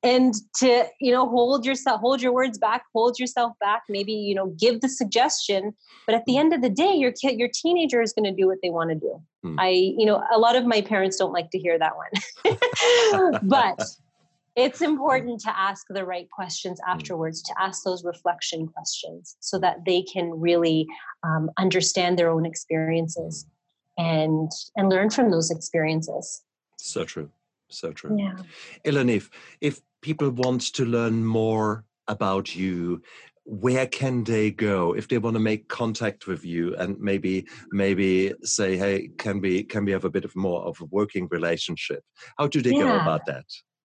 and 0.02 0.34
to 0.56 0.84
you 1.00 1.12
know 1.12 1.28
hold 1.28 1.64
yourself 1.64 2.00
hold 2.00 2.20
your 2.20 2.32
words 2.32 2.58
back 2.58 2.82
hold 2.92 3.18
yourself 3.18 3.52
back 3.60 3.82
maybe 3.88 4.12
you 4.12 4.34
know 4.34 4.48
give 4.58 4.80
the 4.80 4.88
suggestion 4.88 5.72
but 6.06 6.14
at 6.14 6.24
the 6.26 6.36
end 6.36 6.52
of 6.52 6.60
the 6.60 6.70
day 6.70 6.92
your 6.92 7.12
kid 7.12 7.38
your 7.38 7.48
teenager 7.52 8.02
is 8.02 8.12
going 8.12 8.24
to 8.24 8.32
do 8.32 8.46
what 8.46 8.58
they 8.62 8.70
want 8.70 8.90
to 8.90 8.96
do 8.96 9.22
mm. 9.44 9.54
i 9.58 9.68
you 9.68 10.04
know 10.04 10.22
a 10.32 10.38
lot 10.38 10.56
of 10.56 10.66
my 10.66 10.80
parents 10.80 11.16
don't 11.16 11.32
like 11.32 11.50
to 11.50 11.58
hear 11.58 11.78
that 11.78 11.92
one 11.96 13.38
but 13.42 13.80
it's 14.54 14.82
important 14.82 15.40
to 15.40 15.58
ask 15.58 15.86
the 15.88 16.04
right 16.04 16.28
questions 16.30 16.80
mm. 16.80 16.92
afterwards 16.92 17.42
to 17.42 17.54
ask 17.58 17.84
those 17.84 18.04
reflection 18.04 18.66
questions 18.66 19.36
so 19.40 19.58
that 19.58 19.84
they 19.86 20.02
can 20.02 20.30
really 20.30 20.86
um, 21.22 21.50
understand 21.58 22.18
their 22.18 22.30
own 22.30 22.46
experiences 22.46 23.46
and 23.98 24.50
and 24.76 24.88
learn 24.88 25.10
from 25.10 25.30
those 25.30 25.50
experiences. 25.50 26.42
So 26.78 27.04
true 27.04 27.30
so 27.72 27.92
true. 27.92 28.16
Yeah. 28.18 28.36
Ellen, 28.84 29.08
if 29.08 29.30
if 29.60 29.80
people 30.02 30.30
want 30.30 30.72
to 30.74 30.84
learn 30.84 31.24
more 31.24 31.84
about 32.08 32.54
you 32.54 33.02
where 33.44 33.86
can 33.88 34.22
they 34.22 34.52
go 34.52 34.94
if 34.94 35.08
they 35.08 35.18
want 35.18 35.34
to 35.34 35.40
make 35.40 35.66
contact 35.66 36.28
with 36.28 36.44
you 36.44 36.76
and 36.76 36.96
maybe 37.00 37.44
maybe 37.72 38.32
say 38.44 38.76
hey 38.76 39.08
can 39.18 39.40
we 39.40 39.64
can 39.64 39.84
we 39.84 39.90
have 39.90 40.04
a 40.04 40.10
bit 40.10 40.24
of 40.24 40.34
more 40.36 40.62
of 40.62 40.80
a 40.80 40.84
working 40.86 41.26
relationship? 41.30 42.04
How 42.38 42.46
do 42.46 42.62
they 42.62 42.70
yeah. 42.70 42.82
go 42.82 43.00
about 43.00 43.26
that 43.26 43.46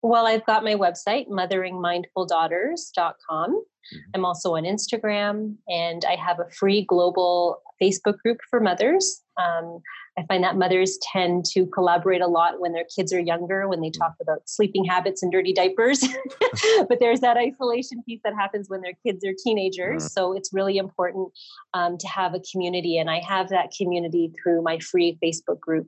well, 0.06 0.28
I've 0.28 0.46
got 0.46 0.64
my 0.64 0.76
website, 0.76 1.28
motheringmindfuldaughters.com. 1.30 3.52
Mm-hmm. 3.52 3.98
I'm 4.14 4.26
also 4.26 4.56
on 4.56 4.64
Instagram, 4.64 5.56
and 5.68 6.06
I 6.06 6.16
have 6.16 6.40
a 6.40 6.50
free 6.52 6.86
global 6.86 7.62
Facebook 7.82 8.20
group 8.20 8.38
for 8.50 8.60
mothers. 8.60 9.24
Um, 9.38 9.80
I 10.18 10.24
find 10.28 10.44
that 10.44 10.56
mothers 10.56 10.98
tend 11.12 11.46
to 11.54 11.66
collaborate 11.68 12.22
a 12.22 12.28
lot 12.28 12.62
when 12.62 12.72
their 12.72 12.86
kids 12.96 13.12
are 13.12 13.20
younger, 13.20 13.68
when 13.68 13.82
they 13.82 13.90
talk 13.90 14.14
about 14.22 14.44
sleeping 14.46 14.86
habits 14.86 15.22
and 15.22 15.32
dirty 15.32 15.52
diapers. 15.52 16.02
but 16.88 17.00
there's 17.00 17.20
that 17.20 17.36
isolation 17.36 18.02
piece 18.04 18.22
that 18.24 18.34
happens 18.34 18.70
when 18.70 18.82
their 18.82 18.94
kids 19.06 19.26
are 19.26 19.34
teenagers. 19.44 20.06
Mm. 20.06 20.10
So 20.10 20.34
it's 20.34 20.54
really 20.54 20.78
important 20.78 21.34
um, 21.74 21.98
to 21.98 22.08
have 22.08 22.34
a 22.34 22.42
community. 22.52 22.98
And 22.98 23.10
I 23.10 23.22
have 23.28 23.50
that 23.50 23.72
community 23.78 24.32
through 24.42 24.62
my 24.62 24.80
free 24.80 25.18
Facebook 25.22 25.60
group. 25.60 25.88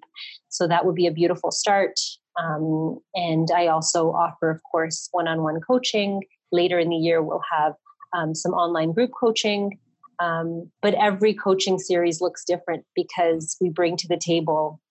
So 0.49 0.67
that 0.67 0.85
would 0.85 0.95
be 0.95 1.07
a 1.07 1.11
beautiful 1.11 1.51
start. 1.51 1.97
Um, 2.41 2.99
and 3.15 3.49
I 3.55 3.67
also 3.67 4.11
offer, 4.11 4.49
of 4.49 4.61
course, 4.63 5.09
one 5.11 5.27
on 5.27 5.43
one 5.43 5.59
coaching. 5.61 6.23
Later 6.51 6.79
in 6.79 6.89
the 6.89 6.95
year, 6.95 7.21
we'll 7.21 7.41
have 7.51 7.73
um, 8.13 8.35
some 8.35 8.53
online 8.53 8.93
group 8.93 9.11
coaching. 9.19 9.79
Um, 10.19 10.71
but 10.81 10.93
every 10.95 11.33
coaching 11.33 11.77
series 11.77 12.21
looks 12.21 12.43
different 12.43 12.85
because 12.95 13.55
we 13.61 13.69
bring 13.69 13.97
to 13.97 14.07
the 14.07 14.17
table 14.17 14.81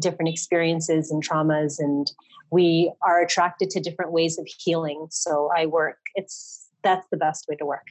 different 0.00 0.28
experiences 0.28 1.10
and 1.10 1.26
traumas, 1.26 1.78
and 1.78 2.12
we 2.50 2.92
are 3.02 3.22
attracted 3.22 3.70
to 3.70 3.80
different 3.80 4.12
ways 4.12 4.38
of 4.38 4.46
healing. 4.46 5.06
So 5.10 5.50
I 5.56 5.66
work, 5.66 5.96
it's 6.14 6.68
that's 6.84 7.06
the 7.10 7.16
best 7.16 7.46
way 7.48 7.56
to 7.56 7.64
work. 7.64 7.86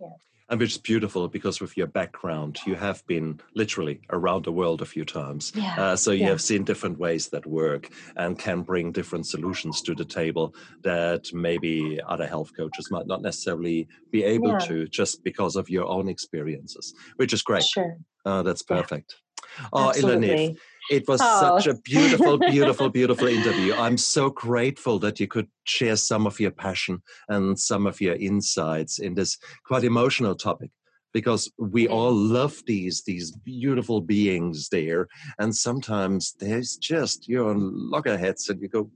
Yeah 0.00 0.08
and 0.54 0.60
which 0.60 0.70
is 0.70 0.78
beautiful 0.78 1.26
because 1.26 1.60
with 1.60 1.76
your 1.76 1.88
background 1.88 2.60
you 2.64 2.76
have 2.76 3.04
been 3.08 3.40
literally 3.56 4.00
around 4.10 4.44
the 4.44 4.52
world 4.52 4.82
a 4.82 4.84
few 4.84 5.04
times 5.04 5.50
yeah. 5.56 5.74
uh, 5.76 5.96
so 5.96 6.12
you 6.12 6.20
yeah. 6.20 6.28
have 6.28 6.40
seen 6.40 6.62
different 6.62 6.96
ways 6.96 7.26
that 7.28 7.44
work 7.44 7.90
and 8.14 8.38
can 8.38 8.62
bring 8.62 8.92
different 8.92 9.26
solutions 9.26 9.82
to 9.82 9.96
the 9.96 10.04
table 10.04 10.54
that 10.82 11.24
maybe 11.32 12.00
other 12.06 12.24
health 12.24 12.52
coaches 12.56 12.88
might 12.92 13.08
not 13.08 13.20
necessarily 13.20 13.88
be 14.12 14.22
able 14.22 14.52
yeah. 14.52 14.58
to 14.58 14.86
just 14.86 15.24
because 15.24 15.56
of 15.56 15.68
your 15.68 15.86
own 15.86 16.08
experiences 16.08 16.94
which 17.16 17.32
is 17.32 17.42
great 17.42 17.64
sure. 17.64 17.96
Uh, 18.24 18.44
that's 18.44 18.62
perfect 18.62 19.16
oh 19.72 19.92
Ilanith, 19.96 20.56
it 20.90 21.08
was 21.08 21.20
oh. 21.22 21.40
such 21.40 21.66
a 21.66 21.78
beautiful, 21.80 22.38
beautiful, 22.50 22.88
beautiful 22.88 23.28
interview. 23.28 23.74
I'm 23.74 23.98
so 23.98 24.30
grateful 24.30 24.98
that 25.00 25.20
you 25.20 25.26
could 25.26 25.48
share 25.64 25.96
some 25.96 26.26
of 26.26 26.40
your 26.40 26.50
passion 26.50 27.02
and 27.28 27.58
some 27.58 27.86
of 27.86 28.00
your 28.00 28.16
insights 28.16 28.98
in 28.98 29.14
this 29.14 29.38
quite 29.64 29.84
emotional 29.84 30.34
topic 30.34 30.70
because 31.14 31.50
we 31.58 31.84
mm-hmm. 31.84 31.94
all 31.94 32.12
love 32.12 32.60
these 32.66 33.02
these 33.06 33.30
beautiful 33.30 34.00
beings 34.00 34.68
there 34.68 35.06
and 35.38 35.54
sometimes 35.54 36.34
there's 36.40 36.76
just 36.76 37.28
you're 37.28 37.48
on 37.48 37.90
loggerheads 37.90 38.50
and 38.50 38.60
you 38.60 38.68
go 38.68 38.90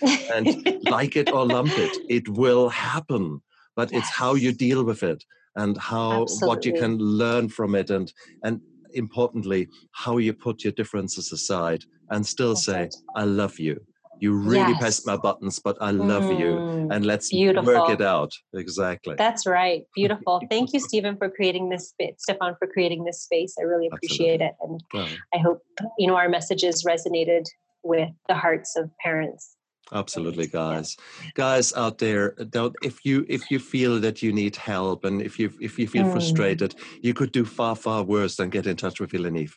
and 0.32 0.80
like 0.84 1.16
it 1.16 1.30
or 1.32 1.44
lump 1.44 1.72
it 1.76 1.96
it 2.08 2.28
will 2.28 2.68
happen 2.68 3.42
but 3.76 3.90
yes. 3.92 4.02
it's 4.02 4.16
how 4.16 4.34
you 4.34 4.52
deal 4.52 4.84
with 4.84 5.02
it 5.02 5.24
and 5.56 5.76
how 5.78 6.22
Absolutely. 6.22 6.48
what 6.48 6.64
you 6.64 6.72
can 6.72 6.96
learn 6.98 7.48
from 7.48 7.74
it 7.74 7.90
and 7.90 8.12
and 8.42 8.60
importantly, 8.94 9.68
how 9.92 10.18
you 10.18 10.32
put 10.32 10.64
your 10.64 10.72
differences 10.72 11.32
aside 11.32 11.84
and 12.10 12.26
still 12.26 12.54
That's 12.54 12.64
say, 12.64 12.80
right. 12.80 12.94
I 13.16 13.24
love 13.24 13.58
you. 13.58 13.80
You 14.20 14.32
really 14.34 14.70
yes. 14.72 14.78
pressed 14.78 15.06
my 15.06 15.16
buttons, 15.16 15.58
but 15.58 15.76
I 15.80 15.90
love 15.90 16.22
mm, 16.24 16.38
you. 16.38 16.88
And 16.90 17.04
let's 17.04 17.30
beautiful. 17.30 17.74
work 17.74 17.90
it 17.90 18.00
out. 18.00 18.32
Exactly. 18.54 19.16
That's 19.18 19.46
right. 19.46 19.82
Beautiful. 19.94 20.40
Thank 20.50 20.72
you, 20.72 20.80
Stephen, 20.80 21.16
for 21.16 21.28
creating 21.28 21.68
this 21.68 21.88
space. 21.88 22.14
Stefan, 22.18 22.54
for 22.58 22.68
creating 22.68 23.04
this 23.04 23.22
space. 23.22 23.54
I 23.58 23.62
really 23.62 23.88
appreciate 23.92 24.40
Absolutely. 24.40 25.10
it. 25.12 25.12
And 25.12 25.18
I 25.34 25.38
hope, 25.38 25.62
you 25.98 26.06
know, 26.06 26.16
our 26.16 26.28
messages 26.28 26.84
resonated 26.84 27.44
with 27.82 28.10
the 28.28 28.34
hearts 28.34 28.76
of 28.76 28.90
parents 29.02 29.53
absolutely 29.92 30.46
guys. 30.46 30.96
Guys 31.34 31.72
out 31.74 31.98
there 31.98 32.32
don't 32.50 32.74
if 32.82 33.04
you 33.04 33.24
if 33.28 33.50
you 33.50 33.58
feel 33.58 34.00
that 34.00 34.22
you 34.22 34.32
need 34.32 34.56
help 34.56 35.04
and 35.04 35.22
if 35.22 35.38
you 35.38 35.52
if 35.60 35.78
you 35.78 35.86
feel 35.86 36.04
mm. 36.04 36.12
frustrated 36.12 36.74
you 37.02 37.14
could 37.14 37.32
do 37.32 37.44
far 37.44 37.76
far 37.76 38.02
worse 38.02 38.36
than 38.36 38.50
get 38.50 38.66
in 38.66 38.76
touch 38.76 39.00
with 39.00 39.12
Ilanith 39.12 39.52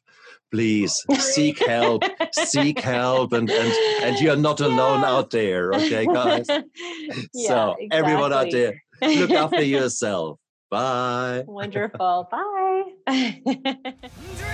please 0.52 1.04
seek 1.20 1.66
help 1.68 2.04
seek 2.32 2.80
help 2.96 3.34
and 3.34 3.50
and 3.50 3.74
and 4.04 4.20
you're 4.20 4.36
not 4.36 4.62
alone 4.62 5.02
yeah. 5.02 5.10
out 5.10 5.32
there 5.32 5.74
okay 5.74 6.06
guys? 6.20 6.46
Yeah, 6.50 7.48
so 7.48 7.76
exactly. 7.80 7.88
everyone 7.92 8.34
out 8.34 8.52
there 8.52 8.82
look 9.02 9.32
after 9.32 9.62
yourself. 9.64 10.40
Bye. 10.70 11.44
Wonderful. 11.48 12.28
Bye 13.08 14.54